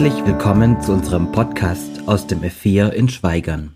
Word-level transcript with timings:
Herzlich 0.00 0.24
willkommen 0.24 0.80
zu 0.80 0.92
unserem 0.92 1.32
Podcast 1.32 2.06
aus 2.06 2.28
dem 2.28 2.42
F4 2.42 2.90
in 2.90 3.08
Schweigern. 3.08 3.74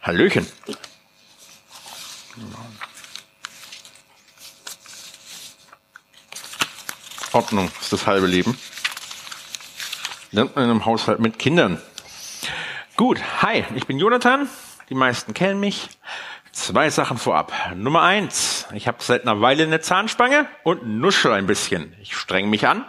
Hallöchen. 0.00 0.46
Ordnung 7.32 7.68
ist 7.80 7.92
das 7.92 8.06
halbe 8.06 8.28
Leben. 8.28 8.56
Lernt 10.30 10.54
man 10.54 10.66
in 10.66 10.70
einem 10.70 10.84
Haushalt 10.84 11.18
mit 11.18 11.40
Kindern. 11.40 11.82
Gut, 12.96 13.18
hi, 13.42 13.64
ich 13.74 13.88
bin 13.88 13.98
Jonathan. 13.98 14.48
Die 14.88 14.94
meisten 14.94 15.34
kennen 15.34 15.58
mich. 15.58 15.88
Zwei 16.52 16.90
Sachen 16.90 17.18
vorab. 17.18 17.52
Nummer 17.74 18.02
eins, 18.02 18.68
ich 18.72 18.86
habe 18.86 18.98
seit 19.00 19.22
einer 19.22 19.40
Weile 19.40 19.64
eine 19.64 19.80
Zahnspange 19.80 20.46
und 20.62 20.86
nuschel 20.86 21.32
ein 21.32 21.48
bisschen. 21.48 21.92
Ich 22.00 22.14
streng 22.14 22.48
mich 22.48 22.68
an. 22.68 22.84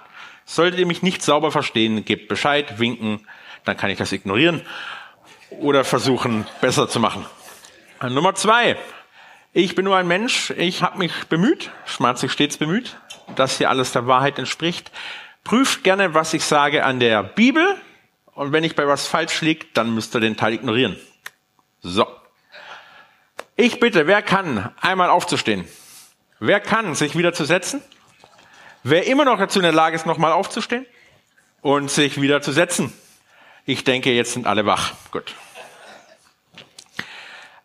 Solltet 0.46 0.80
ihr 0.80 0.86
mich 0.86 1.02
nicht 1.02 1.22
sauber 1.22 1.52
verstehen, 1.52 2.06
gebt 2.06 2.28
Bescheid, 2.28 2.80
winken, 2.80 3.26
dann 3.66 3.78
kann 3.78 3.90
ich 3.90 3.98
das 3.98 4.12
ignorieren 4.12 4.62
oder 5.50 5.84
versuchen, 5.84 6.46
besser 6.62 6.90
zu 6.90 7.00
machen. 7.00 7.26
Nummer 8.02 8.36
zwei, 8.36 8.76
ich 9.54 9.76
bin 9.76 9.86
nur 9.86 9.96
ein 9.96 10.08
Mensch, 10.08 10.50
ich 10.52 10.82
habe 10.82 10.98
mich 10.98 11.14
bemüht, 11.30 11.72
schmarzig 11.86 12.32
stets 12.32 12.58
bemüht, 12.58 12.98
dass 13.36 13.58
hier 13.58 13.70
alles 13.70 13.92
der 13.92 14.08
Wahrheit 14.08 14.40
entspricht. 14.40 14.92
Prüft 15.44 15.84
gerne, 15.84 16.14
was 16.14 16.34
ich 16.34 16.44
sage 16.44 16.84
an 16.84 17.00
der 17.00 17.24
Bibel 17.24 17.76
und 18.34 18.52
wenn 18.52 18.64
ich 18.64 18.76
bei 18.76 18.88
was 18.88 19.08
falsch 19.08 19.42
liegt, 19.42 19.78
dann 19.78 19.94
müsst 19.94 20.16
ihr 20.16 20.20
den 20.20 20.38
Teil 20.38 20.54
ignorieren. 20.54 20.98
So. 21.82 22.08
Ich 23.56 23.80
bitte, 23.80 24.08
wer 24.08 24.22
kann 24.22 24.74
einmal 24.82 25.10
aufzustehen? 25.10 25.66
Wer 26.40 26.60
kann 26.60 26.96
sich 26.96 27.16
wieder 27.16 27.34
zu 27.34 27.46
setzen? 27.46 27.82
Wer 28.84 29.08
immer 29.08 29.24
noch 29.24 29.40
dazu 29.40 29.60
in 29.60 29.64
der 29.64 29.72
Lage 29.72 29.96
ist, 29.96 30.06
nochmal 30.06 30.34
aufzustehen 30.34 30.86
und 31.62 31.90
sich 31.90 32.22
wieder 32.22 32.42
zu 32.42 32.52
setzen? 32.52 32.94
Ich 33.66 33.86
denke, 33.86 34.12
jetzt 34.12 34.34
sind 34.34 34.46
alle 34.46 34.66
wach. 34.66 34.94
Gut. 35.12 35.34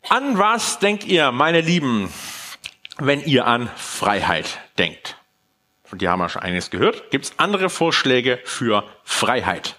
An 0.08 0.39
was 0.39 0.78
denkt 0.78 1.05
ihr, 1.05 1.33
meine 1.33 1.61
Lieben, 1.61 2.12
wenn 2.98 3.20
ihr 3.20 3.46
an 3.46 3.69
Freiheit 3.77 4.61
denkt? 4.78 5.16
Von 5.84 5.98
dir 5.98 6.11
haben 6.11 6.20
wir 6.20 6.28
schon 6.28 6.42
einiges 6.42 6.70
gehört. 6.70 7.11
Gibt 7.11 7.24
es 7.24 7.39
andere 7.39 7.69
Vorschläge 7.69 8.41
für 8.44 8.84
Freiheit? 9.05 9.77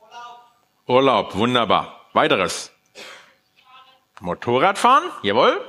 Urlaub. 0.00 0.88
Urlaub, 0.88 1.34
wunderbar. 1.34 2.06
Weiteres. 2.14 2.72
Motorradfahren, 4.20 5.10
jawohl. 5.22 5.60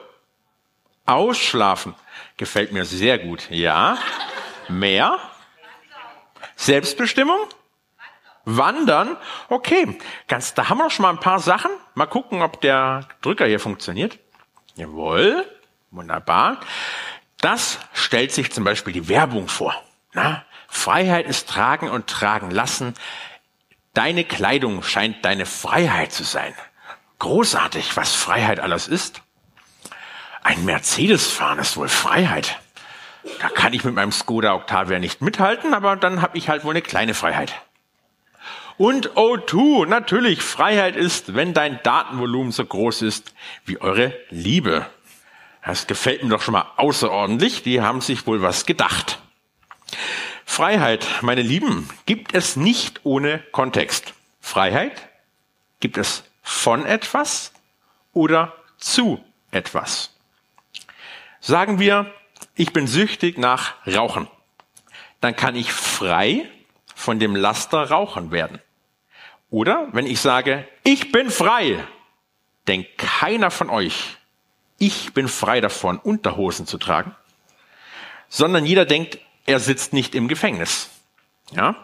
Ausschlafen, 1.05 1.95
gefällt 2.37 2.71
mir 2.71 2.85
sehr 2.85 3.19
gut. 3.19 3.49
Ja. 3.49 3.97
Mehr? 4.69 5.19
Selbstbestimmung? 6.55 7.39
Wandern? 8.45 9.17
Okay, 9.49 9.97
ganz, 10.27 10.53
da 10.53 10.69
haben 10.69 10.77
wir 10.77 10.89
schon 10.89 11.03
mal 11.03 11.09
ein 11.09 11.19
paar 11.19 11.39
Sachen. 11.39 11.71
Mal 11.95 12.05
gucken, 12.05 12.41
ob 12.41 12.61
der 12.61 13.07
Drücker 13.21 13.45
hier 13.45 13.59
funktioniert. 13.59 14.19
Jawohl, 14.75 15.45
wunderbar. 15.91 16.59
Das 17.41 17.79
stellt 17.93 18.31
sich 18.31 18.51
zum 18.51 18.63
Beispiel 18.63 18.93
die 18.93 19.09
Werbung 19.09 19.47
vor. 19.47 19.75
Na, 20.13 20.45
Freiheit 20.67 21.25
ist 21.25 21.49
tragen 21.49 21.89
und 21.89 22.07
tragen 22.07 22.51
lassen. 22.51 22.93
Deine 23.93 24.23
Kleidung 24.23 24.83
scheint 24.83 25.23
deine 25.25 25.45
Freiheit 25.45 26.11
zu 26.11 26.23
sein. 26.23 26.53
Großartig, 27.19 27.95
was 27.97 28.13
Freiheit 28.13 28.59
alles 28.59 28.87
ist. 28.87 29.21
Ein 30.43 30.65
Mercedes 30.65 31.27
fahren 31.31 31.59
ist 31.59 31.77
wohl 31.77 31.87
Freiheit. 31.87 32.59
Da 33.39 33.49
kann 33.49 33.73
ich 33.73 33.83
mit 33.83 33.95
meinem 33.95 34.11
Skoda 34.11 34.53
Octavia 34.53 34.99
nicht 34.99 35.21
mithalten, 35.21 35.73
aber 35.73 35.95
dann 35.95 36.21
habe 36.21 36.37
ich 36.37 36.49
halt 36.49 36.63
wohl 36.63 36.71
eine 36.71 36.81
kleine 36.81 37.13
Freiheit. 37.13 37.53
Und 38.77 39.11
O2, 39.11 39.87
natürlich, 39.87 40.41
Freiheit 40.41 40.95
ist, 40.95 41.33
wenn 41.33 41.53
dein 41.53 41.79
Datenvolumen 41.83 42.51
so 42.51 42.65
groß 42.65 43.01
ist 43.03 43.33
wie 43.65 43.79
eure 43.79 44.13
Liebe. 44.29 44.85
Das 45.63 45.87
gefällt 45.87 46.23
mir 46.23 46.29
doch 46.29 46.41
schon 46.41 46.53
mal 46.53 46.71
außerordentlich. 46.77 47.63
Die 47.63 47.81
haben 47.81 48.01
sich 48.01 48.27
wohl 48.27 48.41
was 48.41 48.65
gedacht. 48.65 49.19
Freiheit, 50.45 51.07
meine 51.21 51.41
Lieben, 51.41 51.89
gibt 52.05 52.35
es 52.35 52.55
nicht 52.55 53.01
ohne 53.03 53.39
Kontext. 53.51 54.13
Freiheit 54.41 55.09
gibt 55.79 55.97
es 55.97 56.23
von 56.43 56.85
etwas 56.85 57.51
oder 58.13 58.53
zu 58.77 59.23
etwas. 59.51 60.11
Sagen 61.39 61.79
wir, 61.79 62.11
ich 62.55 62.73
bin 62.73 62.87
süchtig 62.87 63.37
nach 63.37 63.73
Rauchen. 63.85 64.27
Dann 65.21 65.35
kann 65.35 65.55
ich 65.55 65.71
frei 65.71 66.49
von 66.93 67.19
dem 67.19 67.35
Laster 67.35 67.89
Rauchen 67.89 68.31
werden. 68.31 68.59
Oder 69.49 69.89
wenn 69.91 70.05
ich 70.05 70.19
sage, 70.19 70.67
ich 70.83 71.11
bin 71.11 71.29
frei, 71.29 71.83
denkt 72.67 72.97
keiner 72.97 73.51
von 73.51 73.69
euch, 73.69 74.17
ich 74.77 75.13
bin 75.13 75.27
frei 75.27 75.61
davon, 75.61 75.99
Unterhosen 75.99 76.65
zu 76.65 76.77
tragen, 76.77 77.15
sondern 78.27 78.65
jeder 78.65 78.85
denkt, 78.85 79.19
er 79.45 79.59
sitzt 79.59 79.93
nicht 79.93 80.15
im 80.15 80.27
Gefängnis. 80.27 80.89
Ja? 81.51 81.75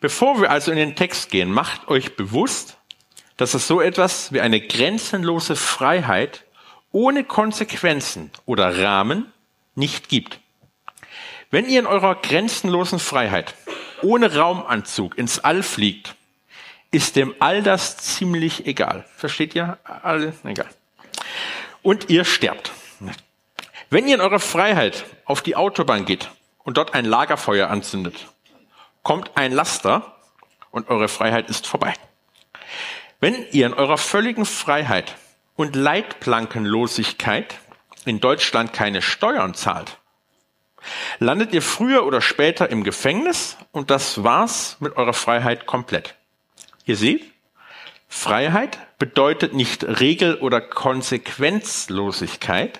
Bevor 0.00 0.40
wir 0.40 0.50
also 0.50 0.70
in 0.70 0.76
den 0.76 0.96
Text 0.96 1.30
gehen, 1.30 1.50
macht 1.50 1.88
euch 1.88 2.16
bewusst, 2.16 2.78
dass 3.36 3.54
es 3.54 3.66
so 3.66 3.80
etwas 3.80 4.32
wie 4.32 4.40
eine 4.40 4.60
grenzenlose 4.60 5.56
Freiheit 5.56 6.44
ohne 6.92 7.24
Konsequenzen 7.24 8.30
oder 8.46 8.82
Rahmen 8.82 9.32
nicht 9.78 10.08
gibt. 10.08 10.40
Wenn 11.50 11.66
ihr 11.68 11.80
in 11.80 11.86
eurer 11.86 12.16
grenzenlosen 12.16 12.98
Freiheit 12.98 13.54
ohne 14.02 14.36
Raumanzug 14.36 15.16
ins 15.16 15.38
All 15.38 15.62
fliegt, 15.62 16.14
ist 16.90 17.16
dem 17.16 17.34
all 17.38 17.62
das 17.62 17.96
ziemlich 17.96 18.66
egal. 18.66 19.04
Versteht 19.16 19.54
ihr? 19.54 19.78
All 19.84 20.32
egal. 20.44 20.68
Und 21.82 22.10
ihr 22.10 22.24
sterbt. 22.24 22.70
Wenn 23.90 24.06
ihr 24.06 24.16
in 24.16 24.20
eurer 24.20 24.40
Freiheit 24.40 25.06
auf 25.24 25.40
die 25.40 25.56
Autobahn 25.56 26.04
geht 26.04 26.30
und 26.64 26.76
dort 26.76 26.92
ein 26.92 27.06
Lagerfeuer 27.06 27.70
anzündet, 27.70 28.26
kommt 29.02 29.30
ein 29.36 29.52
Laster 29.52 30.14
und 30.70 30.90
eure 30.90 31.08
Freiheit 31.08 31.48
ist 31.48 31.66
vorbei. 31.66 31.94
Wenn 33.20 33.46
ihr 33.52 33.66
in 33.66 33.74
eurer 33.74 33.96
völligen 33.96 34.44
Freiheit 34.44 35.16
und 35.56 35.74
Leitplankenlosigkeit 35.74 37.58
in 38.04 38.20
Deutschland 38.20 38.72
keine 38.72 39.02
Steuern 39.02 39.54
zahlt, 39.54 39.98
landet 41.18 41.52
ihr 41.52 41.62
früher 41.62 42.06
oder 42.06 42.20
später 42.20 42.70
im 42.70 42.84
Gefängnis 42.84 43.56
und 43.72 43.90
das 43.90 44.22
war's 44.22 44.76
mit 44.80 44.96
eurer 44.96 45.12
Freiheit 45.12 45.66
komplett. 45.66 46.14
Ihr 46.84 46.94
seht, 46.96 47.24
Freiheit 48.08 48.78
bedeutet 48.98 49.52
nicht 49.52 49.82
Regel- 49.84 50.36
oder 50.36 50.60
Konsequenzlosigkeit, 50.60 52.78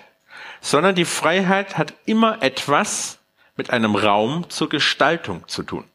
sondern 0.61 0.95
die 0.95 1.03
Freiheit 1.05 1.77
hat 1.77 1.93
immer 2.05 2.41
etwas 2.41 3.19
mit 3.55 3.69
einem 3.69 3.95
Raum 3.95 4.49
zur 4.49 4.67
Gestaltung 4.69 5.47
zu 5.47 5.61
tun. 5.63 5.85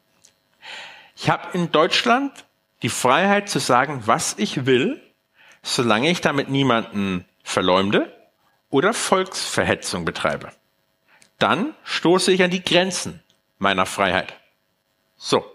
Ich 1.17 1.29
habe 1.29 1.57
in 1.57 1.71
Deutschland 1.71 2.31
die 2.81 2.89
Freiheit 2.89 3.47
zu 3.49 3.59
sagen, 3.59 4.03
was 4.05 4.35
ich 4.37 4.65
will, 4.65 5.01
solange 5.63 6.09
ich 6.09 6.19
damit 6.21 6.49
niemanden 6.49 7.25
verleumde 7.43 8.14
oder 8.69 8.93
Volksverhetzung 8.93 10.05
betreibe. 10.05 10.51
Dann 11.39 11.75
stoße 11.83 12.31
ich 12.31 12.43
an 12.43 12.51
die 12.51 12.63
Grenzen 12.63 13.21
meiner 13.57 13.85
Freiheit. 13.85 14.33
So. 15.17 15.45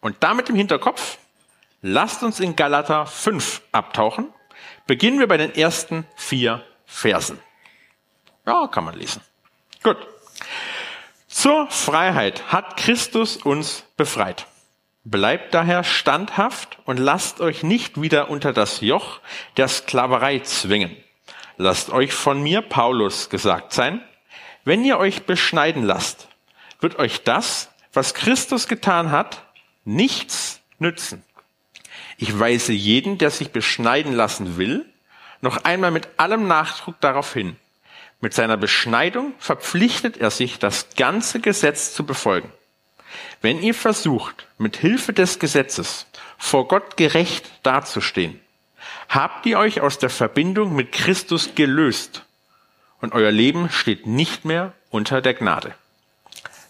Und 0.00 0.16
damit 0.20 0.48
im 0.48 0.56
Hinterkopf, 0.56 1.18
lasst 1.80 2.22
uns 2.22 2.40
in 2.40 2.56
Galater 2.56 3.06
5 3.06 3.62
abtauchen. 3.72 4.28
Beginnen 4.86 5.20
wir 5.20 5.28
bei 5.28 5.36
den 5.36 5.54
ersten 5.54 6.06
vier 6.16 6.64
Versen. 6.86 7.38
Ja, 8.46 8.66
kann 8.66 8.84
man 8.84 8.94
lesen. 8.94 9.22
Gut. 9.82 9.96
Zur 11.28 11.68
Freiheit 11.70 12.52
hat 12.52 12.76
Christus 12.76 13.36
uns 13.36 13.84
befreit. 13.96 14.46
Bleibt 15.04 15.54
daher 15.54 15.82
standhaft 15.82 16.78
und 16.84 16.98
lasst 16.98 17.40
euch 17.40 17.62
nicht 17.62 18.00
wieder 18.00 18.30
unter 18.30 18.52
das 18.52 18.80
Joch 18.80 19.20
der 19.56 19.66
Sklaverei 19.66 20.40
zwingen. 20.40 20.96
Lasst 21.56 21.90
euch 21.90 22.12
von 22.12 22.42
mir, 22.42 22.62
Paulus, 22.62 23.30
gesagt 23.30 23.72
sein, 23.72 24.02
wenn 24.64 24.84
ihr 24.84 24.98
euch 24.98 25.24
beschneiden 25.24 25.82
lasst, 25.82 26.28
wird 26.80 26.98
euch 26.98 27.22
das, 27.24 27.70
was 27.92 28.14
Christus 28.14 28.68
getan 28.68 29.10
hat, 29.10 29.44
nichts 29.84 30.60
nützen. 30.78 31.24
Ich 32.16 32.38
weise 32.38 32.72
jeden, 32.72 33.18
der 33.18 33.30
sich 33.30 33.50
beschneiden 33.50 34.12
lassen 34.12 34.56
will, 34.56 34.86
noch 35.40 35.64
einmal 35.64 35.90
mit 35.90 36.08
allem 36.18 36.46
Nachdruck 36.46 37.00
darauf 37.00 37.32
hin. 37.32 37.56
Mit 38.20 38.34
seiner 38.34 38.56
Beschneidung 38.56 39.34
verpflichtet 39.38 40.16
er 40.16 40.30
sich, 40.30 40.60
das 40.60 40.90
ganze 40.96 41.40
Gesetz 41.40 41.92
zu 41.92 42.06
befolgen. 42.06 42.52
Wenn 43.40 43.60
ihr 43.60 43.74
versucht, 43.74 44.46
mit 44.58 44.76
Hilfe 44.76 45.12
des 45.12 45.40
Gesetzes 45.40 46.06
vor 46.38 46.68
Gott 46.68 46.96
gerecht 46.96 47.50
dazustehen, 47.64 48.40
habt 49.08 49.46
ihr 49.46 49.58
euch 49.58 49.80
aus 49.80 49.98
der 49.98 50.10
Verbindung 50.10 50.74
mit 50.74 50.92
Christus 50.92 51.54
gelöst 51.54 52.24
und 53.00 53.12
euer 53.14 53.30
Leben 53.30 53.70
steht 53.70 54.06
nicht 54.06 54.44
mehr 54.44 54.72
unter 54.90 55.20
der 55.20 55.34
Gnade. 55.34 55.74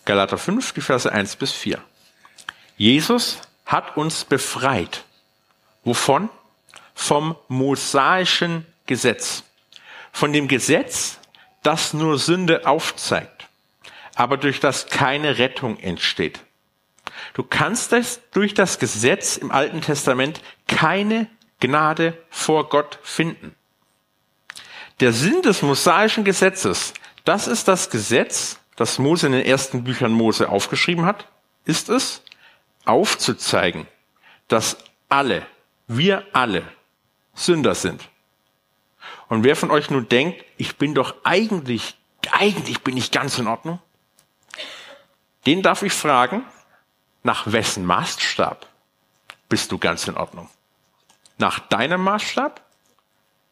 Galater 0.04 0.38
5, 0.38 0.72
die 0.72 0.80
Verse 0.80 1.10
1 1.10 1.36
bis 1.36 1.52
4. 1.52 1.78
Jesus 2.76 3.38
hat 3.66 3.96
uns 3.96 4.24
befreit. 4.24 5.04
Wovon? 5.84 6.28
Vom 6.94 7.36
mosaischen 7.48 8.66
Gesetz. 8.86 9.44
Von 10.10 10.32
dem 10.32 10.48
Gesetz, 10.48 11.18
das 11.62 11.94
nur 11.94 12.18
Sünde 12.18 12.66
aufzeigt, 12.66 13.48
aber 14.14 14.36
durch 14.36 14.60
das 14.60 14.88
keine 14.88 15.38
Rettung 15.38 15.78
entsteht. 15.78 16.40
Du 17.34 17.42
kannst 17.42 17.94
durch 18.32 18.54
das 18.54 18.78
Gesetz 18.78 19.36
im 19.36 19.50
Alten 19.50 19.80
Testament 19.80 20.40
keine 20.66 21.28
Gnade 21.62 22.18
vor 22.28 22.68
Gott 22.68 22.98
finden. 23.04 23.54
Der 24.98 25.12
Sinn 25.12 25.42
des 25.42 25.62
mosaischen 25.62 26.24
Gesetzes, 26.24 26.92
das 27.24 27.46
ist 27.46 27.68
das 27.68 27.88
Gesetz, 27.88 28.58
das 28.74 28.98
Mose 28.98 29.26
in 29.26 29.32
den 29.32 29.46
ersten 29.46 29.84
Büchern 29.84 30.10
Mose 30.10 30.48
aufgeschrieben 30.48 31.06
hat, 31.06 31.28
ist 31.64 31.88
es, 31.88 32.22
aufzuzeigen, 32.84 33.86
dass 34.48 34.76
alle, 35.08 35.46
wir 35.86 36.26
alle 36.32 36.64
Sünder 37.32 37.76
sind. 37.76 38.02
Und 39.28 39.44
wer 39.44 39.54
von 39.54 39.70
euch 39.70 39.88
nun 39.88 40.08
denkt, 40.08 40.44
ich 40.56 40.76
bin 40.78 40.94
doch 40.94 41.14
eigentlich, 41.22 41.96
eigentlich 42.32 42.80
bin 42.80 42.96
ich 42.96 43.12
ganz 43.12 43.38
in 43.38 43.46
Ordnung, 43.46 43.78
den 45.46 45.62
darf 45.62 45.82
ich 45.82 45.92
fragen, 45.92 46.44
nach 47.22 47.52
wessen 47.52 47.86
Maßstab 47.86 48.66
bist 49.48 49.70
du 49.70 49.78
ganz 49.78 50.08
in 50.08 50.16
Ordnung? 50.16 50.48
Nach 51.38 51.58
deinem 51.58 52.02
Maßstab? 52.02 52.60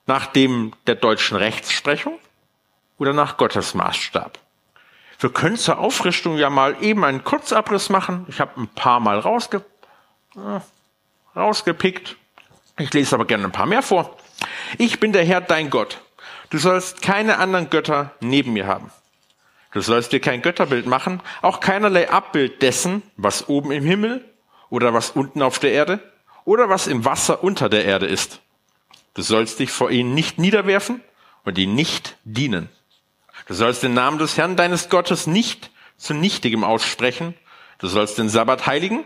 Nach 0.06 0.26
dem 0.26 0.72
der 0.86 0.96
deutschen 0.96 1.36
Rechtsprechung? 1.36 2.18
Oder 2.98 3.12
nach 3.12 3.36
Gottes 3.36 3.74
Maßstab? 3.74 4.38
Wir 5.18 5.30
können 5.30 5.56
zur 5.56 5.78
Aufrichtung 5.78 6.38
ja 6.38 6.48
mal 6.48 6.76
eben 6.82 7.04
einen 7.04 7.24
Kurzabriss 7.24 7.90
machen. 7.90 8.24
Ich 8.28 8.40
habe 8.40 8.60
ein 8.60 8.68
paar 8.68 9.00
Mal 9.00 9.18
rausge 9.18 9.64
äh, 10.36 10.60
rausgepickt. 11.38 12.16
Ich 12.78 12.92
lese 12.92 13.14
aber 13.14 13.26
gerne 13.26 13.44
ein 13.44 13.52
paar 13.52 13.66
mehr 13.66 13.82
vor. 13.82 14.16
Ich 14.78 15.00
bin 15.00 15.12
der 15.12 15.24
Herr, 15.24 15.40
dein 15.40 15.68
Gott. 15.68 16.00
Du 16.48 16.58
sollst 16.58 17.02
keine 17.02 17.38
anderen 17.38 17.70
Götter 17.70 18.12
neben 18.20 18.54
mir 18.54 18.66
haben. 18.66 18.90
Du 19.72 19.80
sollst 19.80 20.12
dir 20.12 20.20
kein 20.20 20.42
Götterbild 20.42 20.86
machen, 20.86 21.20
auch 21.42 21.60
keinerlei 21.60 22.10
Abbild 22.10 22.60
dessen, 22.62 23.02
was 23.16 23.48
oben 23.48 23.70
im 23.70 23.84
Himmel 23.84 24.24
oder 24.68 24.94
was 24.94 25.10
unten 25.10 25.42
auf 25.42 25.58
der 25.58 25.72
Erde 25.72 26.00
oder 26.44 26.68
was 26.68 26.86
im 26.86 27.04
Wasser 27.04 27.42
unter 27.42 27.68
der 27.68 27.84
Erde 27.84 28.06
ist. 28.06 28.40
Du 29.14 29.22
sollst 29.22 29.58
dich 29.58 29.70
vor 29.70 29.90
ihnen 29.90 30.14
nicht 30.14 30.38
niederwerfen 30.38 31.02
und 31.44 31.58
ihnen 31.58 31.74
nicht 31.74 32.16
dienen. 32.24 32.68
Du 33.46 33.54
sollst 33.54 33.82
den 33.82 33.94
Namen 33.94 34.18
des 34.18 34.36
Herrn 34.36 34.56
deines 34.56 34.88
Gottes 34.88 35.26
nicht 35.26 35.70
zu 35.96 36.14
Nichtigem 36.14 36.64
aussprechen. 36.64 37.34
Du 37.78 37.88
sollst 37.88 38.18
den 38.18 38.28
Sabbat 38.28 38.66
heiligen. 38.66 39.04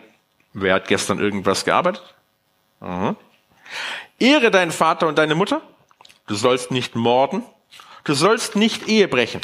Wer 0.53 0.75
hat 0.75 0.89
gestern 0.89 1.19
irgendwas 1.19 1.65
gearbeitet? 1.65 2.15
Mhm. 2.81 3.17
Ehre 4.19 4.51
deinen 4.51 4.71
Vater 4.71 5.09
und 5.09 5.19
deine 5.19 5.35
Mutter. 5.35 5.63
Du 6.27 6.35
sollst 6.35 6.71
nicht 6.71 6.95
morden. 6.95 7.43
Du 8.05 8.15
sollst 8.15 8.57
nicht 8.57 8.89
Ehe 8.89 9.09
brechen. 9.09 9.41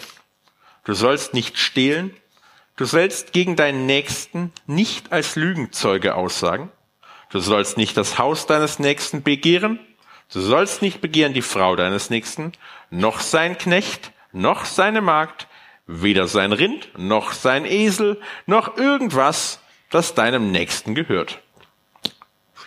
Du 0.84 0.94
sollst 0.94 1.34
nicht 1.34 1.58
stehlen. 1.58 2.14
Du 2.76 2.84
sollst 2.84 3.32
gegen 3.32 3.56
deinen 3.56 3.86
Nächsten 3.86 4.52
nicht 4.66 5.12
als 5.12 5.36
Lügenzeuge 5.36 6.14
aussagen. 6.14 6.70
Du 7.30 7.38
sollst 7.38 7.76
nicht 7.76 7.96
das 7.96 8.18
Haus 8.18 8.46
deines 8.46 8.78
Nächsten 8.78 9.22
begehren. 9.22 9.78
Du 10.32 10.40
sollst 10.40 10.82
nicht 10.82 11.00
begehren 11.00 11.32
die 11.32 11.42
Frau 11.42 11.76
deines 11.76 12.10
Nächsten, 12.10 12.52
noch 12.90 13.20
sein 13.20 13.56
Knecht, 13.56 14.12
noch 14.32 14.64
seine 14.64 15.00
Magd, 15.00 15.48
weder 15.86 16.28
sein 16.28 16.52
Rind, 16.52 16.90
noch 16.96 17.32
sein 17.32 17.64
Esel, 17.64 18.20
noch 18.46 18.76
irgendwas, 18.76 19.60
das 19.90 20.14
deinem 20.14 20.52
Nächsten 20.52 20.94
gehört. 20.94 21.40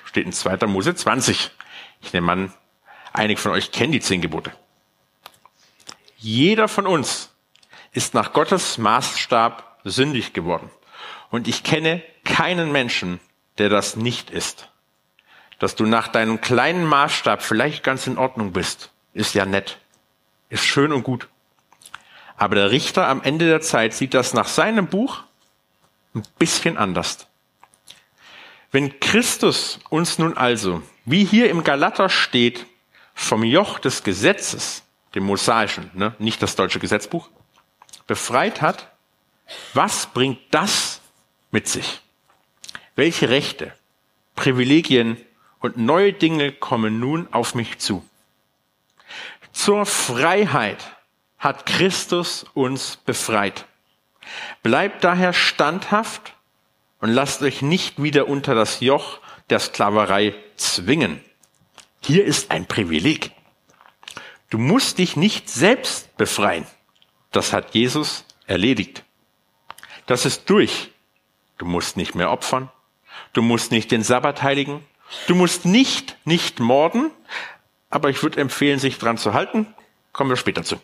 Steht 0.05 0.25
in 0.25 0.33
2. 0.33 0.67
Mose 0.67 0.93
20. 0.93 1.51
Ich 2.01 2.13
nehme 2.13 2.31
an, 2.31 2.53
einige 3.13 3.39
von 3.39 3.51
euch 3.51 3.71
kennen 3.71 3.93
die 3.93 4.01
zehn 4.01 4.21
Gebote. 4.21 4.51
Jeder 6.17 6.67
von 6.67 6.87
uns 6.87 7.33
ist 7.91 8.13
nach 8.13 8.33
Gottes 8.33 8.77
Maßstab 8.77 9.79
sündig 9.83 10.33
geworden. 10.33 10.69
Und 11.31 11.47
ich 11.47 11.63
kenne 11.63 12.01
keinen 12.23 12.71
Menschen, 12.71 13.19
der 13.57 13.69
das 13.69 13.95
nicht 13.95 14.29
ist. 14.29 14.69
Dass 15.59 15.75
du 15.75 15.85
nach 15.85 16.07
deinem 16.07 16.41
kleinen 16.41 16.85
Maßstab 16.85 17.41
vielleicht 17.41 17.83
ganz 17.83 18.07
in 18.07 18.17
Ordnung 18.17 18.51
bist, 18.51 18.91
ist 19.13 19.33
ja 19.35 19.45
nett. 19.45 19.77
Ist 20.49 20.65
schön 20.65 20.91
und 20.91 21.03
gut. 21.03 21.29
Aber 22.35 22.55
der 22.55 22.71
Richter 22.71 23.07
am 23.07 23.21
Ende 23.21 23.45
der 23.45 23.61
Zeit 23.61 23.93
sieht 23.93 24.13
das 24.13 24.33
nach 24.33 24.47
seinem 24.47 24.87
Buch 24.87 25.23
ein 26.15 26.23
bisschen 26.39 26.77
anders. 26.77 27.27
Wenn 28.71 28.99
Christus 28.99 29.79
uns 29.89 30.17
nun 30.17 30.35
also, 30.35 30.81
wie 31.05 31.23
hier 31.23 31.49
im 31.49 31.63
Galater 31.63 32.09
steht, 32.09 32.65
vom 33.13 33.43
Joch 33.43 33.79
des 33.79 34.03
Gesetzes, 34.03 34.83
dem 35.13 35.23
mosaischen, 35.23 35.91
ne, 35.93 36.15
nicht 36.17 36.41
das 36.41 36.55
deutsche 36.55 36.79
Gesetzbuch, 36.79 37.29
befreit 38.07 38.61
hat, 38.61 38.91
was 39.73 40.07
bringt 40.07 40.39
das 40.51 41.01
mit 41.51 41.67
sich? 41.67 42.01
Welche 42.95 43.29
Rechte, 43.29 43.73
Privilegien 44.35 45.17
und 45.59 45.77
neue 45.77 46.13
Dinge 46.13 46.51
kommen 46.51 46.99
nun 46.99 47.27
auf 47.31 47.55
mich 47.55 47.79
zu? 47.79 48.07
Zur 49.51 49.85
Freiheit 49.85 50.83
hat 51.39 51.65
Christus 51.65 52.45
uns 52.53 52.97
befreit. 52.97 53.65
Bleibt 54.61 55.03
daher 55.03 55.33
standhaft 55.33 56.33
und 56.99 57.09
lasst 57.09 57.41
euch 57.41 57.61
nicht 57.61 58.01
wieder 58.01 58.27
unter 58.27 58.55
das 58.55 58.79
Joch 58.79 59.19
der 59.49 59.59
Sklaverei 59.59 60.35
zwingen. 60.55 61.19
Hier 62.01 62.25
ist 62.25 62.51
ein 62.51 62.65
Privileg. 62.65 63.31
Du 64.49 64.57
musst 64.57 64.99
dich 64.99 65.15
nicht 65.15 65.49
selbst 65.49 66.15
befreien. 66.15 66.67
Das 67.31 67.53
hat 67.53 67.73
Jesus 67.73 68.23
erledigt. 68.45 69.03
Das 70.05 70.25
ist 70.25 70.49
durch. 70.49 70.91
Du 71.57 71.65
musst 71.65 71.97
nicht 71.97 72.13
mehr 72.13 72.31
opfern. 72.31 72.69
Du 73.33 73.41
musst 73.41 73.71
nicht 73.71 73.91
den 73.91 74.03
Sabbat 74.03 74.43
heiligen. 74.43 74.85
Du 75.27 75.35
musst 75.35 75.65
nicht, 75.65 76.17
nicht 76.25 76.59
morden. 76.59 77.11
Aber 77.89 78.09
ich 78.09 78.21
würde 78.23 78.41
empfehlen, 78.41 78.79
sich 78.79 78.97
dran 78.97 79.17
zu 79.17 79.33
halten. 79.33 79.67
Kommen 80.11 80.29
wir 80.29 80.37
später 80.37 80.63
zu. 80.63 80.79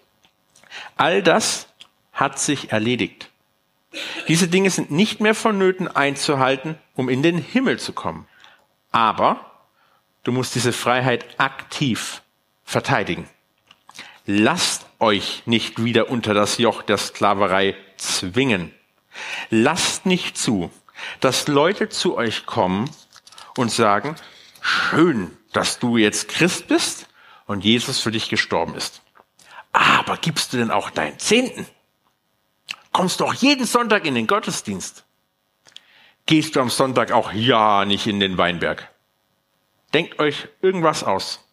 All 0.96 1.24
das 1.24 1.68
hat 2.13 2.39
sich 2.39 2.72
erledigt. 2.72 3.30
Diese 4.27 4.48
Dinge 4.48 4.70
sind 4.70 4.92
nicht 4.92 5.20
mehr 5.20 5.34
vonnöten 5.34 5.88
einzuhalten, 5.88 6.77
um 6.96 7.10
in 7.10 7.24
den 7.24 7.38
Himmel 7.38 7.80
zu 7.80 7.94
kommen. 7.94 8.27
Aber 8.92 9.46
du 10.24 10.32
musst 10.32 10.54
diese 10.56 10.74
Freiheit 10.74 11.25
aktiv 11.39 12.22
verteidigen. 12.63 13.27
Lasst 14.25 14.86
euch 15.00 15.44
nicht 15.46 15.84
wieder 15.84 16.10
unter 16.10 16.34
das 16.34 16.60
Joch 16.60 16.84
der 16.84 16.98
Sklaverei 16.98 17.75
zwingen. 17.98 18.72
Lasst 19.50 20.06
nicht 20.06 20.38
zu, 20.38 20.72
dass 21.20 21.48
Leute 21.48 21.89
zu 21.89 22.18
euch 22.18 22.46
kommen 22.46 22.89
und 23.58 23.72
sagen, 23.72 24.15
schön, 24.62 25.38
dass 25.53 25.79
du 25.79 25.98
jetzt 25.98 26.27
Christ 26.27 26.68
bist 26.68 27.08
und 27.46 27.63
Jesus 27.63 28.00
für 28.00 28.12
dich 28.12 28.29
gestorben 28.29 28.75
ist. 28.75 29.01
Aber 29.72 30.18
gibst 30.18 30.53
du 30.53 30.58
denn 30.58 30.72
auch 30.72 30.89
deinen 30.89 31.20
Zehnten? 31.20 31.68
Kommst 32.91 33.20
du 33.20 33.25
auch 33.25 33.34
jeden 33.34 33.65
Sonntag 33.65 34.06
in 34.06 34.15
den 34.15 34.27
Gottesdienst? 34.27 35.06
Gehst 36.25 36.56
du 36.56 36.60
am 36.60 36.70
Sonntag 36.70 37.12
auch 37.12 37.34
ja 37.34 37.86
nicht 37.86 38.08
in 38.08 38.20
den 38.20 38.38
Weinberg? 38.38 38.89
Denkt 39.94 40.20
euch 40.20 40.48
irgendwas 40.62 41.03
aus, 41.03 41.44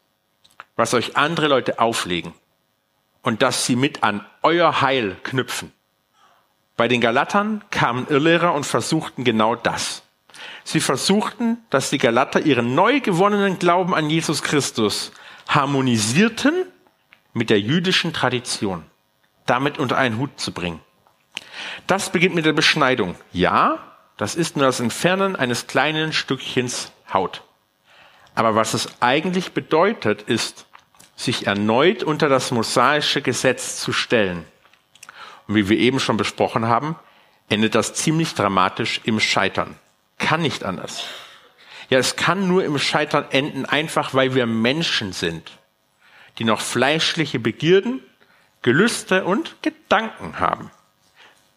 was 0.77 0.93
euch 0.93 1.17
andere 1.17 1.49
Leute 1.49 1.79
auflegen 1.79 2.35
und 3.23 3.43
dass 3.43 3.65
sie 3.65 3.77
mit 3.77 4.03
an 4.03 4.27
euer 4.43 4.83
Heil 4.83 5.17
knüpfen. 5.23 5.73
Bei 6.77 6.89
den 6.89 7.01
Galatern 7.01 7.65
kamen 7.71 8.07
Irrlehrer 8.09 8.53
und 8.55 8.65
versuchten 8.65 9.25
genau 9.25 9.55
das. 9.55 10.03
Sie 10.65 10.81
versuchten, 10.81 11.59
dass 11.71 11.91
die 11.91 11.99
Galater 11.99 12.41
ihren 12.41 12.75
neu 12.75 13.01
gewonnenen 13.01 13.59
Glauben 13.59 13.95
an 13.95 14.11
Jesus 14.11 14.43
Christus 14.43 15.13
harmonisierten 15.49 16.67
mit 17.33 17.51
der 17.51 17.61
jüdischen 17.61 18.13
Tradition, 18.13 18.83
damit 19.47 19.79
unter 19.79 19.97
einen 19.97 20.19
Hut 20.19 20.39
zu 20.39 20.53
bringen. 20.53 20.81
Das 21.87 22.11
beginnt 22.11 22.35
mit 22.35 22.45
der 22.45 22.53
Beschneidung. 22.53 23.15
Ja, 23.33 23.79
das 24.17 24.35
ist 24.35 24.57
nur 24.57 24.67
das 24.67 24.81
Entfernen 24.81 25.37
eines 25.37 25.67
kleinen 25.67 26.13
Stückchens 26.13 26.93
Haut. 27.13 27.43
Aber 28.35 28.55
was 28.55 28.75
es 28.75 28.89
eigentlich 29.01 29.53
bedeutet, 29.53 30.23
ist, 30.23 30.67
sich 31.15 31.47
erneut 31.47 32.03
unter 32.03 32.29
das 32.29 32.51
mosaische 32.51 33.23
Gesetz 33.23 33.81
zu 33.81 33.93
stellen. 33.93 34.45
Und 35.47 35.55
wie 35.55 35.69
wir 35.69 35.79
eben 35.79 36.01
schon 36.01 36.17
besprochen 36.17 36.67
haben, 36.67 36.97
endet 37.49 37.75
das 37.75 37.95
ziemlich 37.95 38.35
dramatisch 38.35 39.01
im 39.05 39.21
Scheitern. 39.21 39.77
Kann 40.19 40.43
nicht 40.43 40.65
anders. 40.65 41.05
Ja, 41.91 41.99
es 41.99 42.17
kann 42.17 42.49
nur 42.49 42.65
im 42.65 42.79
Scheitern 42.79 43.27
enden, 43.31 43.65
einfach 43.65 44.15
weil 44.15 44.35
wir 44.35 44.47
Menschen 44.47 45.13
sind 45.13 45.53
die 46.39 46.45
noch 46.45 46.61
fleischliche 46.61 47.39
Begierden, 47.39 48.03
Gelüste 48.63 49.25
und 49.25 49.63
Gedanken 49.63 50.41
haben. 50.41 50.71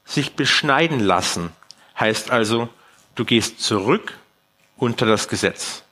Sich 0.06 0.36
beschneiden 0.36 1.00
lassen 1.00 1.52
heißt 2.00 2.32
also, 2.32 2.70
du 3.16 3.26
gehst 3.26 3.62
zurück 3.62 4.14
unter 4.78 5.06
das 5.06 5.28
Gesetz. 5.28 5.84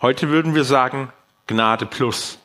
Heute 0.00 0.28
würden 0.28 0.54
wir 0.54 0.64
sagen, 0.64 1.12
Gnade 1.46 1.86
plus. 1.86 2.38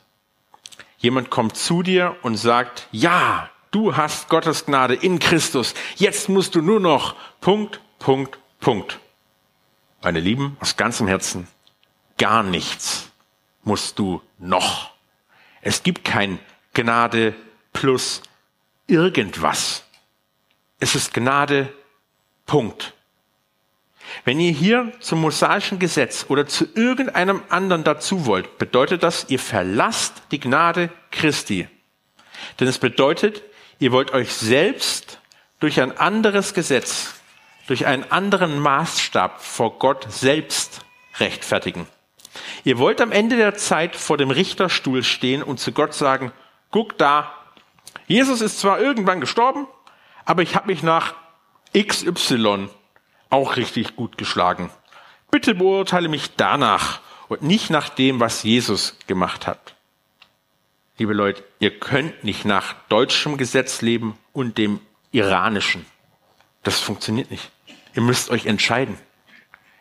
Jemand 0.98 1.32
kommt 1.32 1.58
zu 1.58 1.82
dir 1.82 2.16
und 2.22 2.36
sagt, 2.36 2.88
ja, 2.92 3.50
du 3.72 3.96
hast 3.96 4.30
Gottes 4.30 4.66
Gnade 4.66 4.94
in 4.94 5.20
Christus. 5.20 5.74
Jetzt 5.96 6.30
musst 6.30 6.56
du 6.56 6.62
nur 6.62 6.80
noch 6.80 7.16
Punkt, 7.40 7.82
Punkt, 8.00 8.38
Punkt. 8.60 9.00
Meine 10.04 10.20
Lieben, 10.20 10.58
aus 10.60 10.78
ganzem 10.78 11.08
Herzen, 11.08 11.48
gar 12.18 12.44
nichts 12.44 13.10
musst 13.64 14.00
du 14.00 14.22
noch. 14.38 14.92
Es 15.62 15.84
gibt 15.84 16.04
kein 16.04 16.40
Gnade 16.74 17.36
plus 17.74 18.22
irgendwas. 18.88 19.84
Es 20.80 20.96
ist 20.96 21.14
Gnade, 21.14 21.72
Punkt. 22.46 22.94
Wenn 24.26 24.40
ihr 24.40 24.52
hier 24.52 24.92
zum 25.00 25.22
mosaischen 25.22 25.80
Gesetz 25.80 26.26
oder 26.28 26.48
zu 26.48 26.66
irgendeinem 26.74 27.44
anderen 27.50 27.84
dazu 27.84 28.26
wollt, 28.26 28.58
bedeutet 28.58 29.04
das, 29.04 29.28
ihr 29.30 29.40
verlasst 29.40 30.24
die 30.32 30.40
Gnade 30.40 30.90
Christi. 31.12 31.68
Denn 32.60 32.68
es 32.68 32.80
bedeutet, 32.80 33.44
ihr 33.82 33.92
wollt 33.92 34.14
euch 34.14 34.32
selbst 34.34 35.20
durch 35.60 35.82
ein 35.82 35.98
anderes 35.98 36.54
Gesetz, 36.54 37.16
durch 37.68 37.88
einen 37.88 38.10
anderen 38.12 38.60
Maßstab 38.60 39.42
vor 39.42 39.80
Gott 39.80 40.06
selbst 40.08 40.82
rechtfertigen. 41.20 41.88
Ihr 42.64 42.78
wollt 42.78 43.02
am 43.02 43.12
Ende 43.12 43.38
der 43.38 43.56
Zeit 43.56 43.96
vor 43.96 44.18
dem 44.18 44.30
Richterstuhl 44.30 45.04
stehen 45.04 45.42
und 45.42 45.60
zu 45.60 45.72
Gott 45.72 45.96
sagen, 45.96 46.32
guck 46.70 46.98
da, 47.00 47.34
Jesus 48.08 48.42
ist 48.42 48.60
zwar 48.60 48.80
irgendwann 48.80 49.20
gestorben, 49.20 49.68
aber 50.26 50.44
ich 50.44 50.56
habe 50.56 50.68
mich 50.68 50.84
nach 50.84 51.16
XY 51.76 52.70
auch 53.32 53.56
richtig 53.56 53.96
gut 53.96 54.18
geschlagen. 54.18 54.70
Bitte 55.32 55.56
beurteile 55.56 56.08
mich 56.08 56.36
danach 56.36 57.00
und 57.30 57.42
nicht 57.42 57.72
nach 57.72 57.90
dem, 57.90 58.20
was 58.20 58.44
Jesus 58.44 58.96
gemacht 59.08 59.48
hat. 59.48 59.76
Liebe 61.02 61.14
Leute, 61.14 61.44
ihr 61.58 61.80
könnt 61.80 62.24
nicht 62.24 62.46
nach 62.46 62.76
deutschem 62.88 63.36
Gesetz 63.36 63.82
leben 63.82 64.20
und 64.34 64.60
dem 64.60 64.80
iranischen. 65.12 65.84
Das 66.62 66.80
funktioniert 66.80 67.32
nicht. 67.32 67.50
Ihr 67.96 68.04
müsst 68.04 68.30
euch 68.30 68.46
entscheiden. 68.46 69.00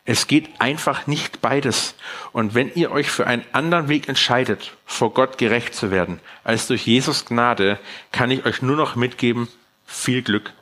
Es 0.07 0.29
geht 0.29 0.49
einfach 0.62 1.07
nicht 1.07 1.43
beides. 1.43 1.95
Und 2.33 2.55
wenn 2.55 2.73
ihr 2.75 2.91
euch 2.91 3.11
für 3.11 3.27
einen 3.27 3.45
anderen 3.53 3.91
Weg 3.91 4.09
entscheidet, 4.09 4.75
vor 4.87 5.12
Gott 5.12 5.37
gerecht 5.37 5.75
zu 5.75 5.91
werden, 5.91 6.21
als 6.43 6.69
durch 6.69 6.87
Jesus 6.87 7.27
Gnade, 7.27 7.79
kann 8.12 8.31
ich 8.31 8.47
euch 8.47 8.62
nur 8.62 8.77
noch 8.77 8.97
mitgeben, 8.97 9.49
viel 9.85 10.23
Glück. 10.23 10.55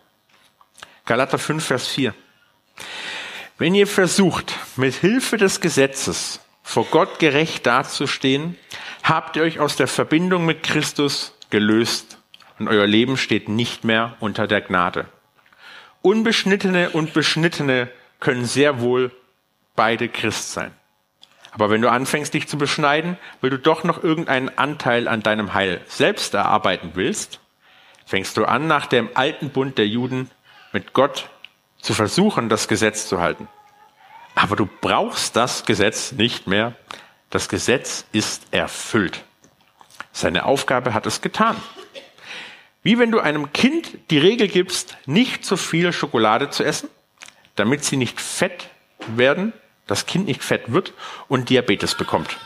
Galater 1.07 1.38
5, 1.38 1.65
Vers 1.65 1.87
4. 1.87 2.15
Wenn 3.59 3.77
ihr 3.77 3.87
versucht, 3.87 4.55
mit 4.75 4.95
Hilfe 4.97 5.37
des 5.37 5.61
Gesetzes 5.61 6.41
vor 6.65 6.85
Gott 6.87 7.21
gerecht 7.21 7.65
dazustehen, 7.65 8.57
habt 9.09 9.37
ihr 9.37 9.43
euch 9.43 9.59
aus 9.59 9.77
der 9.77 9.88
Verbindung 9.88 10.45
mit 10.45 10.62
Christus 10.62 11.35
gelöst 11.50 12.19
und 12.59 12.69
euer 12.69 12.87
Leben 12.87 13.17
steht 13.17 13.49
nicht 13.49 13.85
mehr 13.85 14.17
unter 14.21 14.47
der 14.47 14.61
Gnade. 14.61 15.07
Unbeschnittene 16.03 16.91
und 16.91 17.15
Beschnittene 17.15 17.91
können 18.21 18.45
sehr 18.45 18.81
wohl 18.81 19.11
beide 19.75 20.09
Christ 20.09 20.53
sein. 20.53 20.73
Aber 21.53 21.71
wenn 21.71 21.81
du 21.81 21.91
anfängst, 21.91 22.35
dich 22.35 22.47
zu 22.47 22.59
beschneiden, 22.59 23.17
weil 23.41 23.50
du 23.50 23.59
doch 23.59 23.83
noch 23.83 24.03
irgendeinen 24.03 24.50
Anteil 24.59 25.09
an 25.09 25.23
deinem 25.23 25.55
Heil 25.55 25.81
selbst 25.87 26.35
erarbeiten 26.35 26.91
willst, 26.95 27.41
fängst 28.07 28.37
du 28.37 28.45
an, 28.45 28.67
nach 28.67 28.87
dem 28.87 29.09
alten 29.15 29.50
Bund 29.50 29.79
der 29.79 29.87
Juden 29.87 30.31
mit 30.73 30.93
Gott 30.93 31.31
zu 31.81 31.95
versuchen, 31.95 32.49
das 32.49 32.69
Gesetz 32.69 33.09
zu 33.09 33.21
halten. 33.21 33.49
Aber 34.35 34.57
du 34.57 34.69
brauchst 34.81 35.35
das 35.37 35.65
Gesetz 35.65 36.12
nicht 36.12 36.47
mehr. 36.47 36.75
Das 37.31 37.49
Gesetz 37.49 38.05
ist 38.13 38.47
erfüllt. 38.51 39.25
Seine 40.13 40.47
Aufgabe 40.47 40.95
hat 40.95 41.07
es 41.07 41.21
getan. 41.21 41.57
Wie 42.83 42.99
wenn 42.99 43.11
du 43.11 43.21
einem 43.21 43.53
Kind 43.53 43.99
die 44.11 44.19
Regel 44.19 44.49
gibst, 44.49 44.97
nicht 45.07 45.45
zu 45.45 45.57
viel 45.57 45.93
Schokolade 45.93 46.51
zu 46.51 46.65
essen, 46.65 46.89
damit 47.55 47.85
sie 47.85 47.97
nicht 47.97 48.21
fett 48.21 48.71
werden, 49.17 49.53
das 49.87 50.07
Kind 50.07 50.27
nicht 50.27 50.43
fett 50.43 50.73
wird 50.73 50.93
und 51.29 51.51
Diabetes 51.51 51.95
bekommt. 51.95 52.37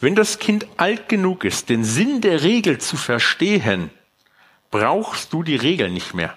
Wenn 0.00 0.14
das 0.14 0.38
Kind 0.38 0.66
alt 0.76 1.08
genug 1.08 1.44
ist, 1.44 1.68
den 1.68 1.84
Sinn 1.84 2.20
der 2.20 2.42
Regel 2.42 2.78
zu 2.78 2.96
verstehen, 2.96 3.90
brauchst 4.70 5.32
du 5.32 5.42
die 5.42 5.56
Regel 5.56 5.90
nicht 5.90 6.14
mehr. 6.14 6.36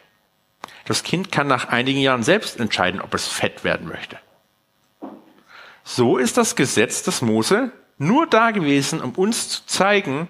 Das 0.86 1.04
Kind 1.04 1.32
kann 1.32 1.48
nach 1.48 1.68
einigen 1.68 2.00
Jahren 2.00 2.24
selbst 2.24 2.60
entscheiden, 2.60 3.02
ob 3.02 3.14
es 3.14 3.28
fett 3.28 3.64
werden 3.64 3.88
möchte. 3.88 4.18
So 5.84 6.18
ist 6.18 6.38
das 6.38 6.56
Gesetz 6.56 7.04
des 7.04 7.22
Mose 7.22 7.72
nur 7.98 8.28
da 8.28 8.52
gewesen, 8.52 9.02
um 9.02 9.12
uns 9.12 9.50
zu 9.50 9.66
zeigen, 9.66 10.30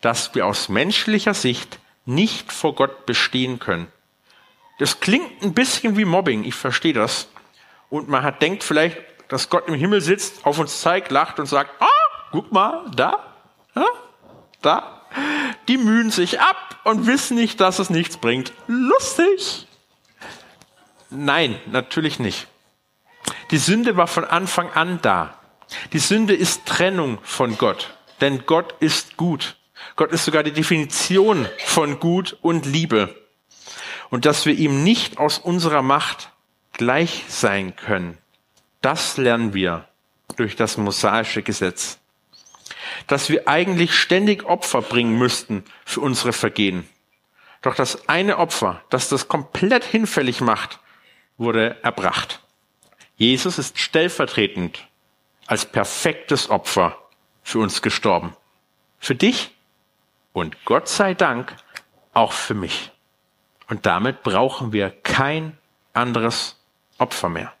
dass 0.00 0.34
wir 0.34 0.46
aus 0.46 0.68
menschlicher 0.68 1.34
Sicht 1.34 1.80
nicht 2.06 2.52
vor 2.52 2.74
Gott 2.74 3.06
bestehen 3.06 3.58
können. 3.58 3.88
Das 4.78 5.00
klingt 5.00 5.42
ein 5.42 5.54
bisschen 5.54 5.96
wie 5.96 6.04
Mobbing, 6.04 6.44
ich 6.44 6.54
verstehe 6.54 6.92
das. 6.92 7.28
Und 7.90 8.08
man 8.08 8.22
hat 8.22 8.40
denkt 8.40 8.62
vielleicht, 8.62 8.98
dass 9.28 9.50
Gott 9.50 9.66
im 9.66 9.74
Himmel 9.74 10.00
sitzt, 10.00 10.46
auf 10.46 10.58
uns 10.58 10.80
zeigt, 10.80 11.10
lacht 11.10 11.40
und 11.40 11.46
sagt, 11.46 11.70
ah, 11.80 12.30
guck 12.30 12.52
mal, 12.52 12.84
da, 12.94 13.28
da. 14.62 15.02
Die 15.68 15.76
mühen 15.76 16.10
sich 16.10 16.40
ab 16.40 16.80
und 16.84 17.06
wissen 17.06 17.36
nicht, 17.36 17.60
dass 17.60 17.78
es 17.78 17.90
nichts 17.90 18.16
bringt. 18.16 18.52
Lustig. 18.66 19.66
Nein, 21.10 21.58
natürlich 21.66 22.18
nicht. 22.18 22.46
Die 23.50 23.58
Sünde 23.58 23.96
war 23.96 24.06
von 24.06 24.24
Anfang 24.24 24.70
an 24.70 25.00
da. 25.02 25.38
Die 25.92 25.98
Sünde 25.98 26.34
ist 26.34 26.66
Trennung 26.66 27.18
von 27.22 27.58
Gott, 27.58 27.94
denn 28.20 28.44
Gott 28.46 28.74
ist 28.80 29.16
gut. 29.16 29.56
Gott 29.96 30.12
ist 30.12 30.24
sogar 30.24 30.42
die 30.42 30.52
Definition 30.52 31.48
von 31.64 32.00
Gut 32.00 32.36
und 32.42 32.66
Liebe. 32.66 33.14
Und 34.10 34.24
dass 34.24 34.46
wir 34.46 34.54
ihm 34.54 34.82
nicht 34.82 35.18
aus 35.18 35.38
unserer 35.38 35.82
Macht 35.82 36.30
gleich 36.72 37.24
sein 37.28 37.76
können, 37.76 38.18
das 38.80 39.16
lernen 39.16 39.54
wir 39.54 39.88
durch 40.36 40.56
das 40.56 40.76
mosaische 40.76 41.42
Gesetz. 41.42 41.98
Dass 43.06 43.28
wir 43.28 43.48
eigentlich 43.48 43.94
ständig 43.94 44.44
Opfer 44.44 44.82
bringen 44.82 45.18
müssten 45.18 45.64
für 45.84 46.00
unsere 46.00 46.32
Vergehen. 46.32 46.88
Doch 47.62 47.74
das 47.74 48.08
eine 48.08 48.38
Opfer, 48.38 48.82
das 48.88 49.08
das 49.08 49.28
komplett 49.28 49.84
hinfällig 49.84 50.40
macht, 50.40 50.78
wurde 51.36 51.76
erbracht. 51.82 52.40
Jesus 53.18 53.58
ist 53.58 53.78
stellvertretend 53.78 54.86
als 55.46 55.66
perfektes 55.66 56.50
Opfer 56.50 56.96
für 57.42 57.58
uns 57.58 57.82
gestorben. 57.82 58.36
Für 59.00 59.16
dich 59.16 59.50
und 60.32 60.64
Gott 60.64 60.88
sei 60.88 61.14
Dank 61.14 61.56
auch 62.14 62.32
für 62.32 62.54
mich. 62.54 62.92
Und 63.66 63.86
damit 63.86 64.22
brauchen 64.22 64.72
wir 64.72 64.90
kein 64.90 65.58
anderes 65.92 66.56
Opfer 66.98 67.28
mehr. 67.28 67.52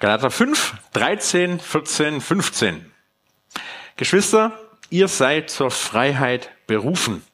Galater 0.00 0.30
5, 0.30 0.74
13, 0.92 1.60
14, 1.60 2.20
15. 2.20 2.92
Geschwister, 3.96 4.52
ihr 4.90 5.08
seid 5.08 5.50
zur 5.50 5.70
Freiheit 5.70 6.50
berufen. 6.66 7.24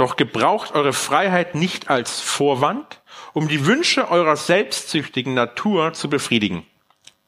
Doch 0.00 0.16
gebraucht 0.16 0.72
eure 0.72 0.94
Freiheit 0.94 1.54
nicht 1.54 1.90
als 1.90 2.20
Vorwand, 2.20 3.02
um 3.34 3.48
die 3.48 3.66
Wünsche 3.66 4.10
eurer 4.10 4.34
selbstsüchtigen 4.34 5.34
Natur 5.34 5.92
zu 5.92 6.08
befriedigen, 6.08 6.64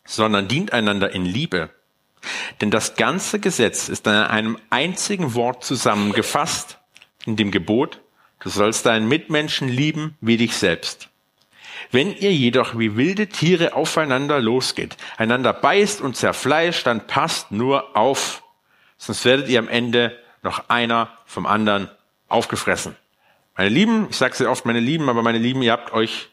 sondern 0.06 0.48
dient 0.48 0.72
einander 0.72 1.10
in 1.10 1.26
Liebe. 1.26 1.68
Denn 2.62 2.70
das 2.70 2.94
ganze 2.94 3.40
Gesetz 3.40 3.90
ist 3.90 4.06
in 4.06 4.14
einem 4.14 4.56
einzigen 4.70 5.34
Wort 5.34 5.62
zusammengefasst, 5.64 6.78
in 7.26 7.36
dem 7.36 7.50
Gebot, 7.50 8.00
du 8.40 8.48
sollst 8.48 8.86
deinen 8.86 9.06
Mitmenschen 9.06 9.68
lieben 9.68 10.16
wie 10.22 10.38
dich 10.38 10.56
selbst. 10.56 11.10
Wenn 11.90 12.16
ihr 12.16 12.32
jedoch 12.32 12.78
wie 12.78 12.96
wilde 12.96 13.26
Tiere 13.26 13.74
aufeinander 13.74 14.40
losgeht, 14.40 14.96
einander 15.18 15.52
beißt 15.52 16.00
und 16.00 16.16
zerfleischt, 16.16 16.86
dann 16.86 17.06
passt 17.06 17.50
nur 17.50 17.98
auf, 17.98 18.42
sonst 18.96 19.26
werdet 19.26 19.50
ihr 19.50 19.58
am 19.58 19.68
Ende 19.68 20.18
noch 20.42 20.70
einer 20.70 21.10
vom 21.26 21.44
anderen 21.44 21.90
aufgefressen. 22.32 22.96
Meine 23.56 23.68
Lieben, 23.68 24.08
ich 24.10 24.16
sage 24.16 24.34
sehr 24.34 24.50
oft 24.50 24.64
meine 24.64 24.80
Lieben, 24.80 25.08
aber 25.08 25.22
meine 25.22 25.38
Lieben, 25.38 25.62
ihr 25.62 25.72
habt 25.72 25.92
euch 25.92 26.30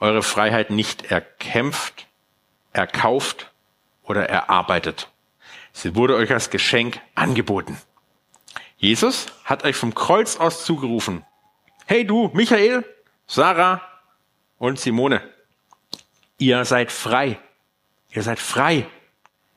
eure 0.00 0.22
Freiheit 0.22 0.70
nicht 0.70 1.10
erkämpft, 1.10 2.06
erkauft 2.72 3.52
oder 4.04 4.28
erarbeitet. 4.28 5.08
Sie 5.72 5.94
wurde 5.94 6.16
euch 6.16 6.32
als 6.32 6.50
Geschenk 6.50 7.00
angeboten. 7.14 7.78
Jesus 8.76 9.26
hat 9.44 9.64
euch 9.64 9.76
vom 9.76 9.94
Kreuz 9.94 10.36
aus 10.36 10.64
zugerufen. 10.64 11.24
Hey 11.86 12.04
du, 12.04 12.30
Michael, 12.34 12.84
Sarah 13.26 13.80
und 14.58 14.80
Simone, 14.80 15.22
ihr 16.38 16.64
seid 16.64 16.90
frei. 16.90 17.38
Ihr 18.10 18.22
seid 18.22 18.38
frei. 18.38 18.86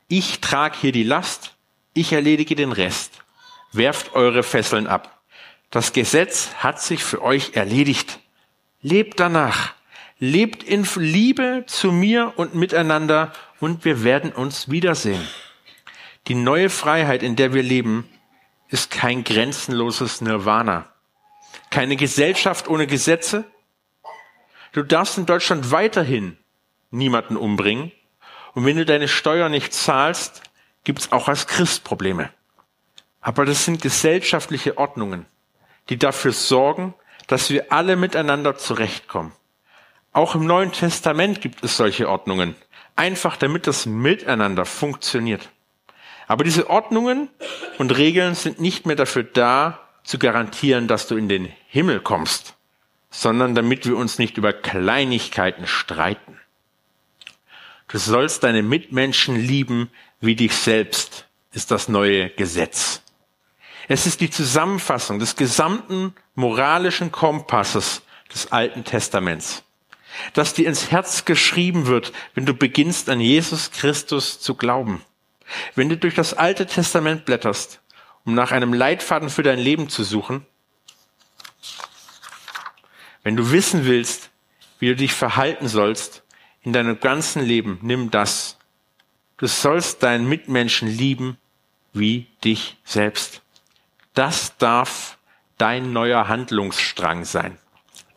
Ich 0.08 0.42
trage 0.42 0.78
hier 0.80 0.92
die 0.92 1.04
Last, 1.04 1.56
ich 1.94 2.14
erledige 2.14 2.56
den 2.56 2.72
Rest. 2.72 3.24
Werft 3.72 4.14
eure 4.14 4.44
Fesseln 4.44 4.88
ab. 4.88 5.15
Das 5.70 5.94
Gesetz 5.94 6.54
hat 6.56 6.82
sich 6.82 7.04
für 7.04 7.22
euch 7.22 7.56
erledigt. 7.56 8.20
Lebt 8.82 9.20
danach. 9.20 9.74
Lebt 10.18 10.64
in 10.64 10.88
Liebe 10.96 11.66
zu 11.68 11.92
mir 11.92 12.34
und 12.38 12.56
miteinander 12.56 13.34
und 13.60 13.84
wir 13.84 14.04
werden 14.04 14.32
uns 14.32 14.70
wiedersehen. 14.70 15.28
Die 16.28 16.36
neue 16.36 16.70
Freiheit, 16.70 17.22
in 17.22 17.36
der 17.36 17.54
wir 17.54 17.64
leben, 17.64 18.10
ist 18.70 18.92
kein 18.92 19.24
grenzenloses 19.24 20.22
Nirvana. 20.22 20.88
Keine 21.70 21.98
Gesellschaft 21.98 22.68
ohne 22.68 22.88
Gesetze. 22.88 23.44
Du 24.72 24.84
darfst 24.84 25.18
in 25.18 25.26
Deutschland 25.26 25.72
weiterhin 25.72 26.38
niemanden 26.90 27.38
umbringen. 27.38 27.92
Und 28.54 28.66
wenn 28.66 28.78
du 28.78 28.86
deine 28.86 29.08
Steuer 29.08 29.50
nicht 29.50 29.74
zahlst, 29.74 30.42
gibt's 30.84 31.12
auch 31.12 31.28
als 31.28 31.48
Christ 31.48 31.84
Probleme. 31.84 32.30
Aber 33.22 33.46
das 33.46 33.66
sind 33.66 33.82
gesellschaftliche 33.82 34.78
Ordnungen, 34.78 35.26
die 35.90 35.98
dafür 35.98 36.32
sorgen, 36.32 36.94
dass 37.28 37.50
wir 37.50 37.72
alle 37.72 37.96
miteinander 37.96 38.58
zurechtkommen. 38.58 39.32
Auch 40.12 40.36
im 40.36 40.46
Neuen 40.46 40.72
Testament 40.72 41.42
gibt 41.42 41.64
es 41.64 41.78
solche 41.78 42.10
Ordnungen, 42.10 42.56
einfach 42.96 43.36
damit 43.38 43.68
das 43.68 43.86
Miteinander 43.86 44.66
funktioniert. 44.66 45.50
Aber 46.28 46.44
diese 46.44 46.70
Ordnungen 46.70 47.30
und 47.78 47.96
Regeln 47.98 48.36
sind 48.36 48.60
nicht 48.60 48.86
mehr 48.86 48.96
dafür 48.96 49.24
da, 49.24 49.82
zu 50.04 50.20
garantieren, 50.20 50.88
dass 50.88 51.08
du 51.08 51.16
in 51.16 51.28
den 51.28 51.52
Himmel 51.68 52.00
kommst, 52.00 52.56
sondern 53.10 53.56
damit 53.56 53.86
wir 53.88 53.98
uns 53.98 54.20
nicht 54.20 54.38
über 54.38 54.54
Kleinigkeiten 54.54 55.68
streiten. 55.68 56.40
Du 57.88 57.98
sollst 57.98 58.44
deine 58.44 58.62
Mitmenschen 58.62 59.36
lieben 59.36 59.90
wie 60.20 60.36
dich 60.36 60.56
selbst, 60.56 61.28
ist 61.54 61.72
das 61.72 61.88
neue 61.88 62.30
Gesetz. 62.30 63.02
Es 63.88 64.08
ist 64.08 64.22
die 64.22 64.30
Zusammenfassung 64.30 65.20
des 65.20 65.36
gesamten 65.36 66.16
moralischen 66.34 67.12
Kompasses 67.12 68.02
des 68.34 68.52
Alten 68.52 68.84
Testaments, 68.84 69.64
das 70.34 70.54
dir 70.54 70.68
ins 70.68 70.92
Herz 70.92 71.26
geschrieben 71.26 71.86
wird, 71.86 72.12
wenn 72.34 72.46
du 72.46 72.54
beginnst 72.54 73.10
an 73.10 73.20
Jesus 73.20 73.72
Christus 73.72 74.40
zu 74.40 74.56
glauben. 74.56 75.04
Wenn 75.76 75.90
du 75.90 75.98
durch 75.98 76.16
das 76.16 76.34
Alte 76.34 76.66
Testament 76.66 77.26
blätterst, 77.26 77.82
um 78.26 78.34
nach 78.34 78.52
einem 78.52 78.74
Leitfaden 78.74 79.30
für 79.30 79.44
dein 79.44 79.60
Leben 79.60 79.90
zu 79.90 80.04
suchen, 80.04 80.46
wenn 83.24 83.36
du 83.36 83.52
wissen 83.52 83.86
willst, 83.86 84.32
wie 84.80 84.88
du 84.88 84.96
dich 84.96 85.14
verhalten 85.14 85.68
sollst 85.68 86.24
in 86.64 86.74
deinem 86.74 87.00
ganzen 87.00 87.44
Leben, 87.44 87.80
nimm 87.82 88.10
das. 88.10 88.58
Du 89.38 89.48
sollst 89.48 90.02
deinen 90.02 90.28
Mitmenschen 90.28 90.88
lieben 90.88 91.38
wie 91.94 92.28
dich 92.44 92.78
selbst. 92.84 93.42
Das 94.16 94.58
darf 94.58 95.18
dein 95.58 95.92
neuer 95.92 96.30
Handlungsstrang 96.30 97.26
sein. 97.26 97.58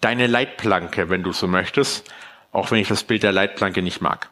Deine 0.01 0.29
Leitplanke, 0.29 1.11
wenn 1.11 1.25
du 1.25 1.33
so 1.33 1.49
möchtest, 1.49 2.09
auch 2.53 2.71
wenn 2.71 2.79
ich 2.79 2.87
das 2.87 3.03
Bild 3.03 3.25
der 3.25 3.33
Leitplanke 3.33 3.83
nicht 3.83 4.01
mag. 4.01 4.31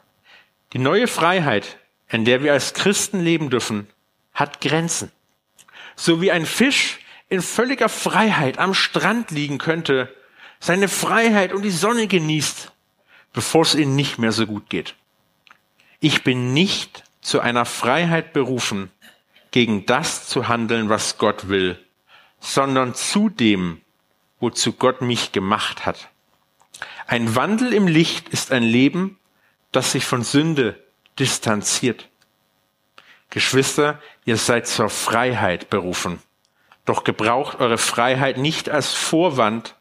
Die 0.72 0.78
neue 0.78 1.08
Freiheit, 1.08 1.78
in 2.08 2.24
der 2.24 2.44
wir 2.44 2.52
als 2.52 2.72
Christen 2.72 3.20
leben 3.20 3.50
dürfen, 3.50 3.88
hat 4.32 4.60
Grenzen. 4.60 5.10
So 5.96 6.20
wie 6.20 6.30
ein 6.30 6.46
Fisch 6.46 7.00
in 7.28 7.42
völliger 7.42 7.88
Freiheit 7.88 8.58
am 8.58 8.72
Strand 8.72 9.32
liegen 9.32 9.58
könnte, 9.58 10.14
seine 10.60 10.88
Freiheit 10.88 11.52
und 11.52 11.62
die 11.62 11.70
Sonne 11.70 12.06
genießt, 12.06 12.70
bevor 13.32 13.62
es 13.62 13.74
ihnen 13.74 13.96
nicht 13.96 14.18
mehr 14.18 14.32
so 14.32 14.46
gut 14.46 14.70
geht. 14.70 14.94
Ich 15.98 16.22
bin 16.22 16.52
nicht 16.52 17.02
zu 17.20 17.40
einer 17.40 17.64
Freiheit 17.64 18.32
berufen, 18.32 18.92
gegen 19.56 19.86
das 19.86 20.28
zu 20.28 20.48
handeln, 20.48 20.90
was 20.90 21.16
Gott 21.16 21.48
will, 21.48 21.82
sondern 22.40 22.94
zu 22.94 23.30
dem, 23.30 23.80
wozu 24.38 24.74
Gott 24.74 25.00
mich 25.00 25.32
gemacht 25.32 25.86
hat. 25.86 26.10
Ein 27.06 27.36
Wandel 27.36 27.72
im 27.72 27.86
Licht 27.86 28.28
ist 28.28 28.52
ein 28.52 28.62
Leben, 28.62 29.18
das 29.72 29.92
sich 29.92 30.04
von 30.04 30.24
Sünde 30.24 30.78
distanziert. 31.18 32.10
Geschwister, 33.30 33.98
ihr 34.26 34.36
seid 34.36 34.66
zur 34.66 34.90
Freiheit 34.90 35.70
berufen. 35.70 36.18
Doch 36.84 37.02
gebraucht 37.02 37.58
eure 37.58 37.78
Freiheit 37.78 38.36
nicht 38.36 38.68
als 38.68 38.92
Vorwand, 38.92 39.74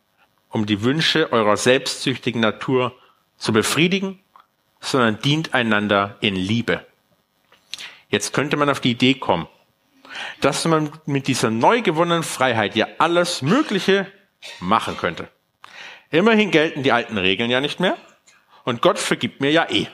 um 0.48 0.66
die 0.66 0.84
Wünsche 0.84 1.34
eurer 1.34 1.58
selbstsüchtigen 1.58 2.40
Natur 2.40 2.98
zu 3.36 3.52
befriedigen, 3.52 4.22
sondern 4.80 5.20
dient 5.20 5.54
einander 5.54 6.16
in 6.22 6.38
Liebe. 6.38 6.86
Jetzt 8.08 8.32
könnte 8.32 8.56
man 8.56 8.70
auf 8.70 8.80
die 8.80 8.92
Idee 8.92 9.16
kommen, 9.16 9.50
dass 10.42 10.66
man 10.66 10.92
mit 11.06 11.28
dieser 11.28 11.50
neu 11.50 11.82
gewonnenen 11.82 12.24
Freiheit 12.24 12.76
ja 12.76 12.88
alles 12.98 13.42
Mögliche 13.42 14.12
machen 14.60 14.98
könnte. 14.98 15.30
Immerhin 16.12 16.52
gelten 16.52 16.84
die 16.84 16.92
alten 16.92 17.18
Regeln 17.18 17.50
ja 17.50 17.62
nicht 17.62 17.80
mehr 17.80 17.98
und 18.64 18.82
Gott 18.82 19.00
vergibt 19.00 19.42
mir 19.42 19.52
ja 19.52 19.70
eh. 19.70 19.88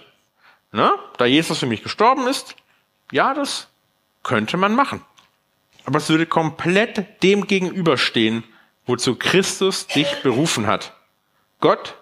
Na, 0.72 0.94
da 1.18 1.26
Jesus 1.26 1.60
für 1.60 1.66
mich 1.66 1.84
gestorben 1.84 2.28
ist, 2.28 2.56
ja, 3.12 3.34
das 3.34 3.68
könnte 4.24 4.58
man 4.58 4.74
machen. 4.74 5.04
Aber 5.86 5.98
es 5.98 6.10
würde 6.10 6.26
komplett 6.26 7.24
dem 7.24 7.48
gegenüberstehen, 7.48 8.44
wozu 8.86 9.16
Christus 9.16 9.88
dich 9.88 10.22
berufen 10.22 10.68
hat. 10.68 10.94
Gott 11.60 11.96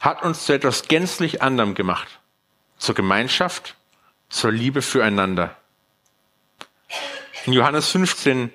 hat 0.00 0.22
uns 0.22 0.46
zu 0.46 0.52
etwas 0.52 0.88
gänzlich 0.88 1.42
anderem 1.42 1.74
gemacht. 1.74 2.20
Zur 2.76 2.94
Gemeinschaft, 2.94 3.76
zur 4.28 4.52
Liebe 4.52 4.82
füreinander. 4.82 5.56
In 7.46 7.52
Johannes 7.52 7.90
15 7.90 8.50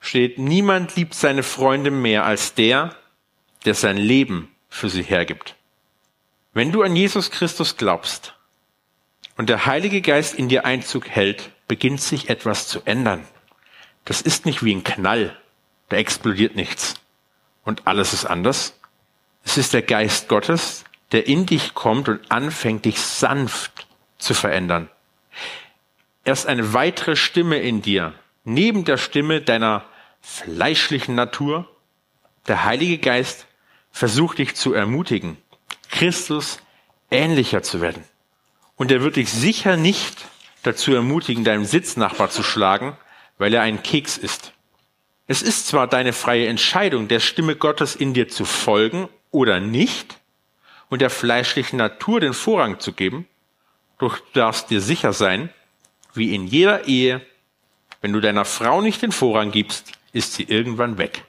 steht, 0.00 0.38
niemand 0.38 0.96
liebt 0.96 1.14
seine 1.14 1.42
Freunde 1.42 1.90
mehr 1.90 2.24
als 2.24 2.54
der, 2.54 2.96
der 3.66 3.74
sein 3.74 3.98
Leben 3.98 4.54
für 4.70 4.88
sie 4.88 5.02
hergibt. 5.02 5.54
Wenn 6.54 6.72
du 6.72 6.82
an 6.82 6.96
Jesus 6.96 7.30
Christus 7.30 7.76
glaubst, 7.76 8.34
und 9.36 9.48
der 9.48 9.66
Heilige 9.66 10.00
Geist 10.02 10.34
in 10.34 10.48
dir 10.48 10.64
Einzug 10.64 11.08
hält, 11.08 11.50
beginnt 11.66 12.00
sich 12.00 12.28
etwas 12.28 12.68
zu 12.68 12.82
ändern. 12.84 13.26
Das 14.04 14.20
ist 14.20 14.46
nicht 14.46 14.62
wie 14.62 14.74
ein 14.74 14.84
Knall, 14.84 15.36
da 15.88 15.96
explodiert 15.96 16.54
nichts 16.54 16.94
und 17.64 17.86
alles 17.86 18.12
ist 18.12 18.24
anders. 18.24 18.78
Es 19.44 19.58
ist 19.58 19.72
der 19.72 19.82
Geist 19.82 20.28
Gottes, 20.28 20.84
der 21.12 21.26
in 21.26 21.46
dich 21.46 21.74
kommt 21.74 22.08
und 22.08 22.30
anfängt, 22.30 22.84
dich 22.84 23.00
sanft 23.00 23.86
zu 24.18 24.34
verändern. 24.34 24.88
Er 26.24 26.32
ist 26.32 26.46
eine 26.46 26.72
weitere 26.72 27.16
Stimme 27.16 27.58
in 27.58 27.82
dir, 27.82 28.14
neben 28.44 28.84
der 28.84 28.96
Stimme 28.96 29.40
deiner 29.40 29.84
fleischlichen 30.20 31.14
Natur. 31.14 31.68
Der 32.48 32.64
Heilige 32.64 32.98
Geist 32.98 33.46
versucht 33.90 34.38
dich 34.38 34.54
zu 34.54 34.72
ermutigen, 34.72 35.36
Christus 35.90 36.58
ähnlicher 37.10 37.62
zu 37.62 37.80
werden. 37.80 38.04
Und 38.76 38.90
er 38.90 39.02
wird 39.02 39.16
dich 39.16 39.30
sicher 39.30 39.76
nicht 39.76 40.26
dazu 40.62 40.94
ermutigen, 40.94 41.44
deinem 41.44 41.64
Sitznachbar 41.64 42.30
zu 42.30 42.42
schlagen, 42.42 42.96
weil 43.38 43.52
er 43.54 43.62
ein 43.62 43.82
Keks 43.82 44.16
ist. 44.16 44.52
Es 45.26 45.42
ist 45.42 45.68
zwar 45.68 45.86
deine 45.86 46.12
freie 46.12 46.48
Entscheidung, 46.48 47.08
der 47.08 47.20
Stimme 47.20 47.56
Gottes 47.56 47.94
in 47.94 48.14
dir 48.14 48.28
zu 48.28 48.44
folgen 48.44 49.08
oder 49.30 49.60
nicht 49.60 50.18
und 50.88 51.00
der 51.00 51.10
fleischlichen 51.10 51.78
Natur 51.78 52.20
den 52.20 52.34
Vorrang 52.34 52.80
zu 52.80 52.92
geben, 52.92 53.26
doch 53.98 54.18
du 54.18 54.24
darfst 54.34 54.70
dir 54.70 54.80
sicher 54.80 55.12
sein, 55.12 55.50
wie 56.12 56.34
in 56.34 56.46
jeder 56.46 56.86
Ehe, 56.86 57.24
wenn 58.02 58.12
du 58.12 58.20
deiner 58.20 58.44
Frau 58.44 58.82
nicht 58.82 59.00
den 59.00 59.12
Vorrang 59.12 59.52
gibst, 59.52 59.92
ist 60.12 60.34
sie 60.34 60.42
irgendwann 60.42 60.98
weg. 60.98 61.24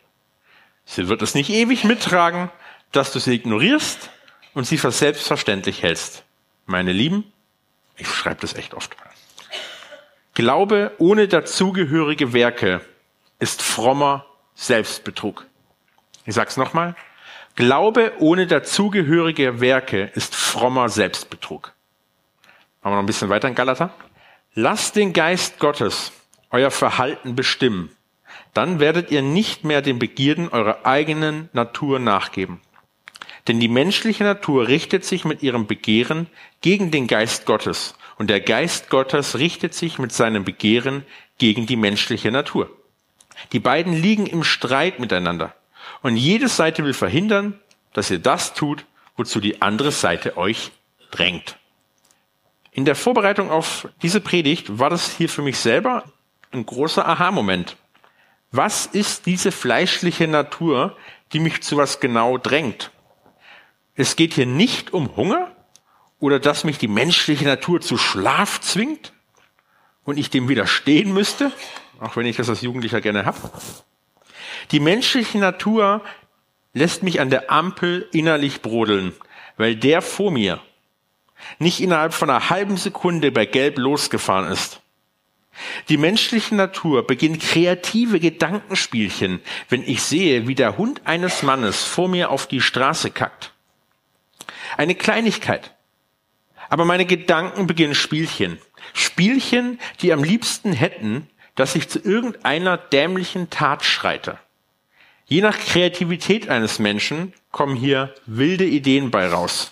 Sie 0.85 1.07
wird 1.07 1.21
es 1.21 1.35
nicht 1.35 1.49
ewig 1.49 1.85
mittragen, 1.85 2.51
dass 2.91 3.13
du 3.13 3.19
sie 3.19 3.35
ignorierst 3.35 4.09
und 4.53 4.65
sie 4.65 4.77
für 4.77 4.91
selbstverständlich 4.91 5.81
hältst. 5.83 6.23
Meine 6.65 6.91
Lieben, 6.91 7.31
ich 7.95 8.07
schreibe 8.07 8.41
das 8.41 8.55
echt 8.55 8.73
oft. 8.73 8.95
Glaube 10.33 10.91
ohne 10.97 11.27
dazugehörige 11.27 12.33
Werke 12.33 12.81
ist 13.39 13.61
frommer 13.61 14.25
Selbstbetrug. 14.55 15.45
Ich 16.25 16.33
sag's 16.33 16.57
nochmal. 16.57 16.95
Glaube 17.55 18.13
ohne 18.17 18.47
dazugehörige 18.47 19.61
Werke 19.61 20.05
ist 20.15 20.35
frommer 20.35 20.89
Selbstbetrug. 20.89 21.73
Machen 22.81 22.93
wir 22.93 22.95
noch 22.95 23.03
ein 23.03 23.05
bisschen 23.05 23.29
weiter 23.29 23.47
in 23.47 23.55
Galater. 23.55 23.93
Lasst 24.55 24.95
den 24.95 25.13
Geist 25.13 25.59
Gottes 25.59 26.11
euer 26.53 26.71
Verhalten 26.71 27.35
bestimmen. 27.35 27.89
Dann 28.53 28.79
werdet 28.79 29.11
ihr 29.11 29.21
nicht 29.21 29.65
mehr 29.65 29.81
den 29.81 29.99
Begierden 29.99 30.47
eurer 30.49 30.85
eigenen 30.85 31.49
Natur 31.51 31.99
nachgeben. 31.99 32.61
Denn 33.47 33.59
die 33.59 33.67
menschliche 33.67 34.23
Natur 34.23 34.67
richtet 34.67 35.03
sich 35.03 35.25
mit 35.25 35.43
ihrem 35.43 35.67
Begehren 35.67 36.27
gegen 36.61 36.91
den 36.91 37.07
Geist 37.07 37.45
Gottes 37.45 37.95
und 38.17 38.29
der 38.29 38.39
Geist 38.39 38.89
Gottes 38.89 39.37
richtet 39.37 39.73
sich 39.73 39.99
mit 39.99 40.13
seinem 40.13 40.45
Begehren 40.45 41.03
gegen 41.39 41.65
die 41.65 41.75
menschliche 41.75 42.31
Natur. 42.31 42.69
Die 43.51 43.59
beiden 43.59 43.93
liegen 43.93 44.27
im 44.27 44.43
Streit 44.43 44.99
miteinander 44.99 45.53
und 46.03 46.15
jede 46.15 46.47
Seite 46.47 46.85
will 46.85 46.93
verhindern, 46.93 47.59
dass 47.91 48.11
ihr 48.11 48.19
das 48.19 48.53
tut, 48.53 48.85
wozu 49.17 49.39
die 49.39 49.61
andere 49.61 49.91
Seite 49.91 50.37
euch 50.37 50.71
drängt. 51.11 51.57
In 52.71 52.85
der 52.85 52.95
Vorbereitung 52.95 53.51
auf 53.51 53.87
diese 54.01 54.21
Predigt 54.21 54.79
war 54.79 54.89
das 54.89 55.17
hier 55.17 55.29
für 55.29 55.41
mich 55.41 55.57
selber 55.57 56.03
ein 56.53 56.65
großer 56.65 57.07
Aha-Moment, 57.07 57.77
Was 58.55 58.85
ist 58.85 59.25
diese 59.25 59.51
fleischliche 59.51 60.27
Natur, 60.27 60.95
die 61.31 61.39
mich 61.39 61.63
zu 61.63 61.75
was 61.75 61.99
genau 61.99 62.37
drängt? 62.37 62.91
Es 63.95 64.15
geht 64.15 64.35
hier 64.35 64.45
nicht 64.45 64.93
um 64.93 65.15
Hunger 65.15 65.51
oder 66.19 66.39
dass 66.39 66.63
mich 66.63 66.77
die 66.77 66.87
menschliche 66.87 67.45
Natur 67.45 67.81
zu 67.81 67.97
Schlaf 67.97 68.61
zwingt 68.61 69.11
und 70.03 70.19
ich 70.19 70.29
dem 70.29 70.49
widerstehen 70.49 71.11
müsste, 71.13 71.51
auch 71.99 72.15
wenn 72.15 72.27
ich 72.27 72.37
das 72.37 72.47
als 72.47 72.61
Jugendlicher 72.61 73.01
gerne 73.01 73.25
habe. 73.25 73.39
Die 74.69 74.79
menschliche 74.79 75.39
Natur 75.39 76.03
lässt 76.73 77.01
mich 77.01 77.21
an 77.21 77.31
der 77.31 77.51
Ampel 77.51 78.07
innerlich 78.11 78.61
brodeln, 78.61 79.15
weil 79.57 79.75
der 79.75 80.03
vor 80.03 80.29
mir 80.29 80.61
nicht 81.57 81.81
innerhalb 81.81 82.13
von 82.13 82.29
einer 82.29 82.51
halben 82.51 82.77
Sekunde 82.77 83.31
bei 83.31 83.47
Gelb 83.47 83.79
losgefahren 83.79 84.51
ist. 84.51 84.82
Die 85.89 85.97
menschliche 85.97 86.55
Natur 86.55 87.05
beginnt 87.05 87.41
kreative 87.41 88.19
Gedankenspielchen, 88.19 89.41
wenn 89.69 89.83
ich 89.83 90.01
sehe, 90.01 90.47
wie 90.47 90.55
der 90.55 90.77
Hund 90.77 91.01
eines 91.05 91.43
Mannes 91.43 91.83
vor 91.83 92.07
mir 92.07 92.31
auf 92.31 92.47
die 92.47 92.61
Straße 92.61 93.11
kackt. 93.11 93.53
Eine 94.77 94.95
Kleinigkeit. 94.95 95.75
Aber 96.69 96.85
meine 96.85 97.05
Gedanken 97.05 97.67
beginnen 97.67 97.95
Spielchen. 97.95 98.57
Spielchen, 98.93 99.79
die 100.01 100.11
am 100.11 100.23
liebsten 100.23 100.73
hätten, 100.73 101.29
dass 101.55 101.75
ich 101.75 101.87
zu 101.87 101.99
irgendeiner 101.99 102.77
dämlichen 102.77 103.49
Tat 103.49 103.85
schreite. 103.85 104.39
Je 105.25 105.41
nach 105.41 105.57
Kreativität 105.57 106.49
eines 106.49 106.79
Menschen 106.79 107.33
kommen 107.51 107.75
hier 107.75 108.13
wilde 108.25 108.65
Ideen 108.65 109.11
bei 109.11 109.27
raus. 109.27 109.71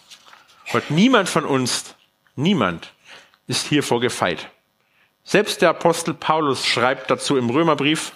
Und 0.73 0.91
niemand 0.91 1.27
von 1.27 1.45
uns, 1.45 1.95
niemand 2.35 2.93
ist 3.47 3.67
hiervor 3.67 3.99
gefeit. 3.99 4.49
Selbst 5.23 5.62
der 5.62 5.69
Apostel 5.69 6.13
Paulus 6.13 6.65
schreibt 6.65 7.10
dazu 7.10 7.38
im 7.38 7.49
Römerbrief, 7.49 8.13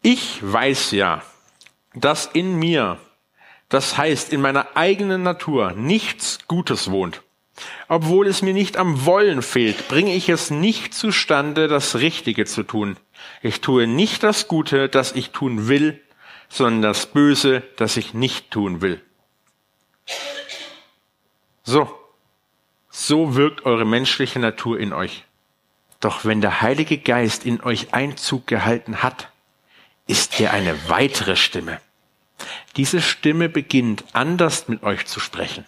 ich 0.00 0.40
weiß 0.42 0.92
ja, 0.92 1.22
dass 1.94 2.26
in 2.26 2.56
mir, 2.56 2.98
das 3.68 3.96
heißt 3.96 4.32
in 4.32 4.40
meiner 4.40 4.76
eigenen 4.76 5.22
Natur, 5.22 5.72
nichts 5.72 6.40
Gutes 6.48 6.90
wohnt. 6.90 7.22
Obwohl 7.88 8.26
es 8.26 8.42
mir 8.42 8.54
nicht 8.54 8.76
am 8.76 9.04
Wollen 9.04 9.42
fehlt, 9.42 9.88
bringe 9.88 10.14
ich 10.14 10.28
es 10.28 10.50
nicht 10.50 10.94
zustande, 10.94 11.68
das 11.68 11.96
Richtige 11.96 12.46
zu 12.46 12.62
tun. 12.62 12.96
Ich 13.42 13.60
tue 13.60 13.86
nicht 13.86 14.22
das 14.22 14.48
Gute, 14.48 14.88
das 14.88 15.12
ich 15.12 15.30
tun 15.30 15.68
will, 15.68 16.00
sondern 16.48 16.82
das 16.82 17.06
Böse, 17.06 17.62
das 17.76 17.96
ich 17.96 18.14
nicht 18.14 18.50
tun 18.50 18.80
will. 18.80 19.00
So, 21.62 21.96
so 22.92 23.34
wirkt 23.34 23.64
eure 23.64 23.86
menschliche 23.86 24.38
Natur 24.38 24.78
in 24.78 24.92
euch. 24.92 25.24
Doch 25.98 26.24
wenn 26.24 26.40
der 26.40 26.60
Heilige 26.60 26.98
Geist 26.98 27.46
in 27.46 27.62
euch 27.62 27.94
Einzug 27.94 28.46
gehalten 28.46 29.02
hat, 29.02 29.30
ist 30.06 30.38
er 30.38 30.52
eine 30.52 30.88
weitere 30.88 31.36
Stimme. 31.36 31.80
Diese 32.76 33.00
Stimme 33.00 33.48
beginnt 33.48 34.04
anders 34.12 34.68
mit 34.68 34.82
euch 34.82 35.06
zu 35.06 35.20
sprechen. 35.20 35.64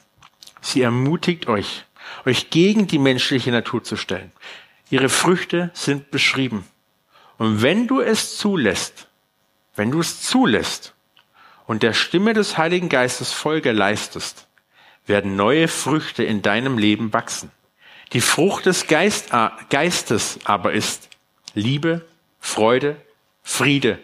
Sie 0.61 0.83
ermutigt 0.83 1.47
euch, 1.47 1.85
euch 2.27 2.51
gegen 2.51 2.87
die 2.87 2.99
menschliche 2.99 3.51
Natur 3.51 3.83
zu 3.83 3.97
stellen. 3.97 4.31
Ihre 4.91 5.09
Früchte 5.09 5.71
sind 5.73 6.11
beschrieben. 6.11 6.65
Und 7.39 7.63
wenn 7.63 7.87
du 7.87 8.01
es 8.01 8.37
zulässt, 8.37 9.09
wenn 9.77 9.91
du 9.91 10.01
es 10.01 10.21
zulässt 10.21 10.95
und 11.67 11.83
der 11.83 11.95
Stimme 11.95 12.35
des 12.35 12.59
Heiligen 12.59 12.89
Geistes 12.89 13.33
Folge 13.33 13.73
leistest, 13.73 14.47
werden 15.07 15.37
neue 15.37 15.69
Früchte 15.69 16.25
in 16.25 16.43
deinem 16.43 16.79
Leben 16.79 17.13
wachsen. 17.13 17.51
Die 18.13 18.21
Frucht 18.21 18.67
des 18.67 18.87
Geist, 18.87 19.31
Geistes 19.71 20.39
aber 20.45 20.73
ist 20.73 21.09
Liebe, 21.55 22.07
Freude, 22.41 22.97
Friede, 23.43 23.99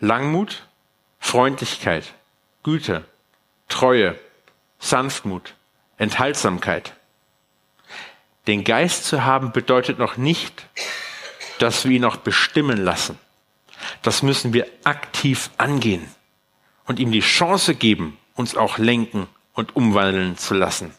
Langmut, 0.00 0.66
Freundlichkeit, 1.18 2.12
Güte, 2.62 3.04
Treue, 3.68 4.18
Sanftmut, 4.78 5.54
Enthaltsamkeit. 5.96 6.94
Den 8.46 8.64
Geist 8.64 9.04
zu 9.04 9.24
haben 9.24 9.52
bedeutet 9.52 9.98
noch 9.98 10.16
nicht, 10.16 10.66
dass 11.58 11.84
wir 11.84 11.92
ihn 11.92 12.02
noch 12.02 12.16
bestimmen 12.16 12.76
lassen. 12.76 13.18
Das 14.02 14.22
müssen 14.22 14.52
wir 14.52 14.66
aktiv 14.84 15.50
angehen 15.56 16.06
und 16.84 16.98
ihm 16.98 17.10
die 17.10 17.20
Chance 17.20 17.74
geben, 17.74 18.18
uns 18.34 18.56
auch 18.56 18.78
lenken 18.78 19.28
und 19.56 19.74
umwandeln 19.74 20.38
zu 20.38 20.54
lassen. 20.54 20.94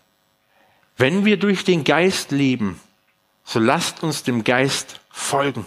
Wenn 0.97 1.23
wir 1.23 1.37
durch 1.37 1.63
den 1.63 1.83
Geist 1.85 2.31
leben, 2.31 2.81
so 3.45 3.59
lasst 3.59 4.03
uns 4.03 4.23
dem 4.23 4.43
Geist 4.43 4.99
folgen. 5.09 5.65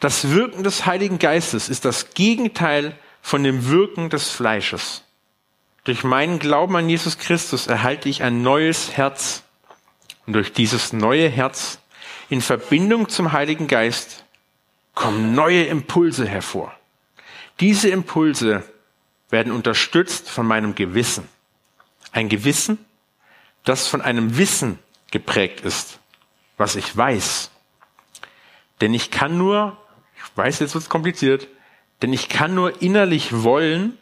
Das 0.00 0.30
Wirken 0.30 0.64
des 0.64 0.86
Heiligen 0.86 1.18
Geistes 1.18 1.68
ist 1.68 1.84
das 1.84 2.14
Gegenteil 2.14 2.98
von 3.22 3.44
dem 3.44 3.68
Wirken 3.68 4.10
des 4.10 4.30
Fleisches. 4.30 5.04
Durch 5.84 6.02
meinen 6.02 6.38
Glauben 6.38 6.74
an 6.76 6.88
Jesus 6.88 7.18
Christus 7.18 7.66
erhalte 7.66 8.08
ich 8.08 8.22
ein 8.22 8.42
neues 8.42 8.96
Herz. 8.96 9.44
Und 10.26 10.32
durch 10.32 10.52
dieses 10.52 10.92
neue 10.92 11.28
Herz 11.28 11.78
in 12.28 12.40
Verbindung 12.40 13.08
zum 13.08 13.32
Heiligen 13.32 13.68
Geist 13.68 14.24
kommen 14.94 15.34
neue 15.34 15.64
Impulse 15.64 16.26
hervor. 16.26 16.74
Diese 17.60 17.90
Impulse 17.90 18.64
werden 19.30 19.52
unterstützt 19.52 20.28
von 20.28 20.46
meinem 20.46 20.74
Gewissen. 20.74 21.28
Ein 22.16 22.30
Gewissen, 22.30 22.78
das 23.64 23.88
von 23.88 24.00
einem 24.00 24.38
Wissen 24.38 24.78
geprägt 25.10 25.60
ist, 25.60 25.98
was 26.56 26.74
ich 26.74 26.96
weiß. 26.96 27.50
Denn 28.80 28.94
ich 28.94 29.10
kann 29.10 29.36
nur, 29.36 29.76
ich 30.16 30.34
weiß, 30.34 30.60
jetzt 30.60 30.72
wird 30.72 30.84
es 30.84 30.88
kompliziert, 30.88 31.46
denn 32.00 32.14
ich 32.14 32.30
kann 32.30 32.54
nur 32.54 32.80
innerlich 32.80 33.42
wollen, 33.42 33.98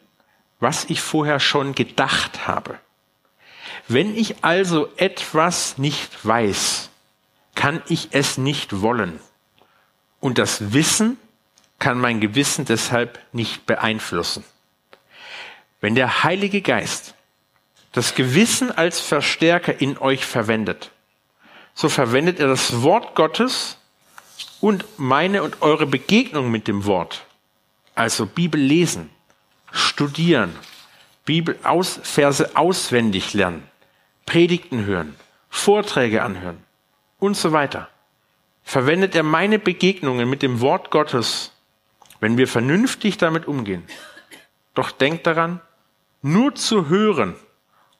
was 0.61 0.85
ich 0.85 1.01
vorher 1.01 1.41
schon 1.41 1.75
gedacht 1.75 2.47
habe. 2.47 2.79
Wenn 3.89 4.15
ich 4.15 4.45
also 4.45 4.87
etwas 4.95 5.77
nicht 5.77 6.25
weiß, 6.25 6.89
kann 7.53 7.81
ich 7.89 8.07
es 8.11 8.37
nicht 8.37 8.81
wollen. 8.81 9.19
Und 10.21 10.37
das 10.37 10.71
Wissen 10.71 11.17
kann 11.79 11.99
mein 11.99 12.21
Gewissen 12.21 12.63
deshalb 12.63 13.19
nicht 13.33 13.65
beeinflussen. 13.65 14.45
Wenn 15.81 15.95
der 15.95 16.23
Heilige 16.23 16.61
Geist 16.61 17.13
das 17.95 18.13
Gewissen 18.13 18.71
als 18.71 18.99
Verstärker 18.99 19.79
in 19.79 19.97
euch 19.97 20.25
verwendet, 20.25 20.91
so 21.73 21.87
verwendet 21.87 22.41
er 22.41 22.47
das 22.47 22.81
Wort 22.81 23.15
Gottes 23.15 23.77
und 24.59 24.83
meine 24.97 25.43
und 25.43 25.61
eure 25.61 25.85
Begegnung 25.85 26.51
mit 26.51 26.67
dem 26.67 26.83
Wort, 26.85 27.25
also 27.95 28.25
Bibel 28.25 28.59
lesen, 28.59 29.09
studieren, 29.71 30.53
Bibel 31.23 31.57
aus, 31.63 31.97
Verse 32.03 32.57
auswendig 32.57 33.33
lernen, 33.33 33.63
Predigten 34.25 34.83
hören, 34.83 35.15
Vorträge 35.49 36.21
anhören 36.21 36.61
und 37.19 37.37
so 37.37 37.53
weiter. 37.53 37.87
Verwendet 38.65 39.15
er 39.15 39.23
meine 39.23 39.57
Begegnungen 39.57 40.29
mit 40.29 40.41
dem 40.41 40.59
Wort 40.59 40.91
Gottes, 40.91 41.53
wenn 42.19 42.37
wir 42.37 42.49
vernünftig 42.49 43.17
damit 43.17 43.47
umgehen. 43.47 43.83
Doch 44.73 44.91
denkt 44.91 45.25
daran, 45.27 45.61
nur 46.21 46.55
zu 46.55 46.89
hören 46.89 47.35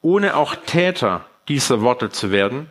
ohne 0.06 0.36
auch 0.36 0.56
Täter 0.56 1.26
dieser 1.48 1.82
Worte 1.82 2.12
zu 2.12 2.30
werden, 2.30 2.70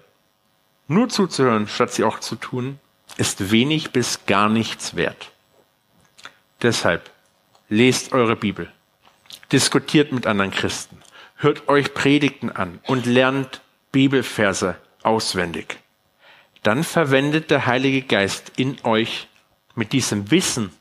nur 0.87 1.09
zuzuhören, 1.09 1.67
statt 1.67 1.93
sie 1.93 2.05
auch 2.05 2.21
zu 2.21 2.37
tun, 2.37 2.79
ist 3.17 3.51
wenig 3.51 3.91
bis 3.91 4.25
gar 4.27 4.49
nichts 4.49 4.95
wert. 4.95 5.33
Deshalb 6.63 7.11
lest 7.69 8.13
eure 8.13 8.37
Bibel, 8.37 8.71
diskutiert 9.51 10.13
mit 10.13 10.29
anderen 10.29 10.53
Christen, 10.53 11.03
hört 11.35 11.69
euch 11.69 11.93
Predigten 11.93 12.51
an 12.53 12.79
und 12.87 13.05
lernt 13.05 13.63
Bibelverse 13.91 14.77
auswendig. 15.03 15.79
Dann 16.63 16.85
verwendet 16.85 17.51
der 17.51 17.67
Heilige 17.67 18.03
Geist 18.03 18.53
in 18.57 18.77
euch 18.85 19.27
mit 19.75 19.93
diesem 19.93 20.31
Wissen 20.31 20.73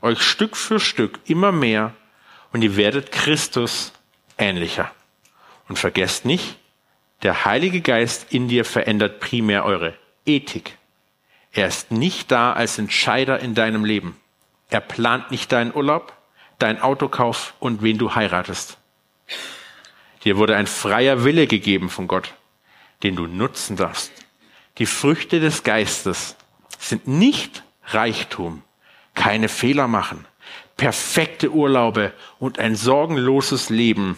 euch 0.00 0.22
Stück 0.22 0.56
für 0.56 0.80
Stück 0.80 1.18
immer 1.26 1.52
mehr 1.52 1.92
und 2.54 2.62
ihr 2.62 2.76
werdet 2.76 3.12
Christus 3.12 3.92
ähnlicher. 4.38 4.90
Und 5.70 5.76
vergesst 5.76 6.24
nicht, 6.24 6.56
der 7.22 7.44
Heilige 7.44 7.80
Geist 7.80 8.32
in 8.32 8.48
dir 8.48 8.64
verändert 8.64 9.20
primär 9.20 9.64
eure 9.64 9.96
Ethik. 10.26 10.76
Er 11.52 11.68
ist 11.68 11.92
nicht 11.92 12.32
da 12.32 12.52
als 12.52 12.76
Entscheider 12.76 13.38
in 13.38 13.54
deinem 13.54 13.84
Leben. 13.84 14.16
Er 14.68 14.80
plant 14.80 15.30
nicht 15.30 15.52
deinen 15.52 15.72
Urlaub, 15.72 16.12
deinen 16.58 16.80
Autokauf 16.82 17.54
und 17.60 17.82
wen 17.82 17.98
du 17.98 18.16
heiratest. 18.16 18.78
Dir 20.24 20.38
wurde 20.38 20.56
ein 20.56 20.66
freier 20.66 21.22
Wille 21.22 21.46
gegeben 21.46 21.88
von 21.88 22.08
Gott, 22.08 22.34
den 23.04 23.14
du 23.14 23.28
nutzen 23.28 23.76
darfst. 23.76 24.10
Die 24.78 24.86
Früchte 24.86 25.38
des 25.38 25.62
Geistes 25.62 26.34
sind 26.80 27.06
nicht 27.06 27.62
Reichtum, 27.84 28.64
keine 29.14 29.48
Fehler 29.48 29.86
machen, 29.86 30.26
perfekte 30.76 31.52
Urlaube 31.52 32.12
und 32.40 32.58
ein 32.58 32.74
sorgenloses 32.74 33.70
Leben, 33.70 34.16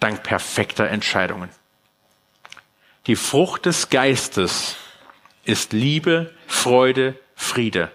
dank 0.00 0.22
perfekter 0.22 0.88
Entscheidungen. 0.88 1.50
Die 3.06 3.16
Frucht 3.16 3.66
des 3.66 3.88
Geistes 3.88 4.76
ist 5.44 5.72
Liebe, 5.72 6.34
Freude, 6.46 7.18
Friede, 7.34 7.90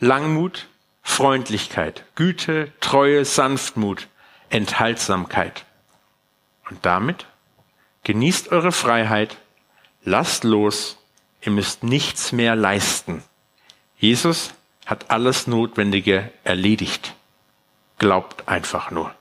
Langmut, 0.00 0.68
Freundlichkeit, 1.02 2.04
Güte, 2.14 2.72
Treue, 2.80 3.24
Sanftmut, 3.24 4.08
Enthaltsamkeit. 4.50 5.64
Und 6.68 6.84
damit 6.84 7.26
genießt 8.04 8.50
eure 8.50 8.72
Freiheit, 8.72 9.36
lasst 10.04 10.44
los, 10.44 10.98
ihr 11.40 11.52
müsst 11.52 11.82
nichts 11.82 12.32
mehr 12.32 12.56
leisten. 12.56 13.22
Jesus 13.96 14.54
hat 14.86 15.10
alles 15.10 15.46
Notwendige 15.46 16.30
erledigt. 16.44 17.14
Glaubt 17.98 18.48
einfach 18.48 18.90
nur. 18.90 19.14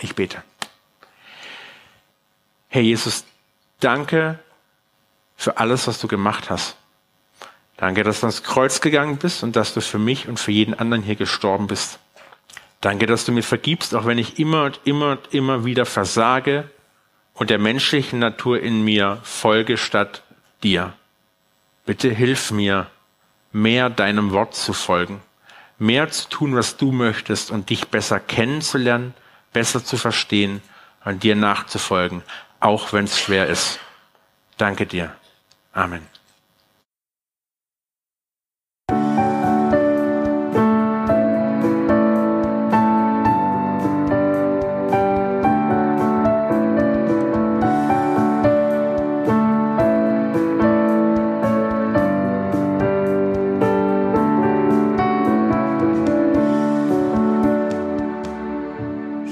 Ich 0.00 0.14
bete. 0.14 0.42
Herr 2.76 2.82
Jesus, 2.82 3.24
danke 3.80 4.38
für 5.34 5.56
alles, 5.56 5.86
was 5.86 5.98
du 5.98 6.08
gemacht 6.08 6.50
hast. 6.50 6.76
Danke, 7.78 8.02
dass 8.02 8.20
du 8.20 8.26
ans 8.26 8.42
Kreuz 8.42 8.82
gegangen 8.82 9.16
bist 9.16 9.42
und 9.42 9.56
dass 9.56 9.72
du 9.72 9.80
für 9.80 9.98
mich 9.98 10.28
und 10.28 10.38
für 10.38 10.52
jeden 10.52 10.74
anderen 10.74 11.02
hier 11.02 11.16
gestorben 11.16 11.68
bist. 11.68 11.98
Danke, 12.82 13.06
dass 13.06 13.24
du 13.24 13.32
mir 13.32 13.42
vergibst, 13.42 13.94
auch 13.94 14.04
wenn 14.04 14.18
ich 14.18 14.38
immer 14.38 14.64
und 14.64 14.80
immer 14.84 15.12
und 15.12 15.32
immer 15.32 15.64
wieder 15.64 15.86
versage 15.86 16.70
und 17.32 17.48
der 17.48 17.58
menschlichen 17.58 18.18
Natur 18.18 18.60
in 18.60 18.84
mir 18.84 19.20
folge 19.22 19.78
statt 19.78 20.22
dir. 20.62 20.92
Bitte 21.86 22.10
hilf 22.10 22.50
mir, 22.50 22.88
mehr 23.52 23.88
deinem 23.88 24.32
Wort 24.32 24.54
zu 24.54 24.74
folgen, 24.74 25.22
mehr 25.78 26.10
zu 26.10 26.28
tun, 26.28 26.54
was 26.54 26.76
du 26.76 26.92
möchtest 26.92 27.50
und 27.50 27.70
dich 27.70 27.88
besser 27.88 28.20
kennenzulernen, 28.20 29.14
besser 29.54 29.82
zu 29.82 29.96
verstehen 29.96 30.60
und 31.06 31.22
dir 31.22 31.36
nachzufolgen, 31.36 32.22
auch 32.60 32.92
wenn 32.92 33.04
es 33.04 33.18
schwer 33.18 33.46
ist. 33.46 33.78
Danke 34.56 34.86
dir. 34.86 35.14
Amen. 35.72 36.06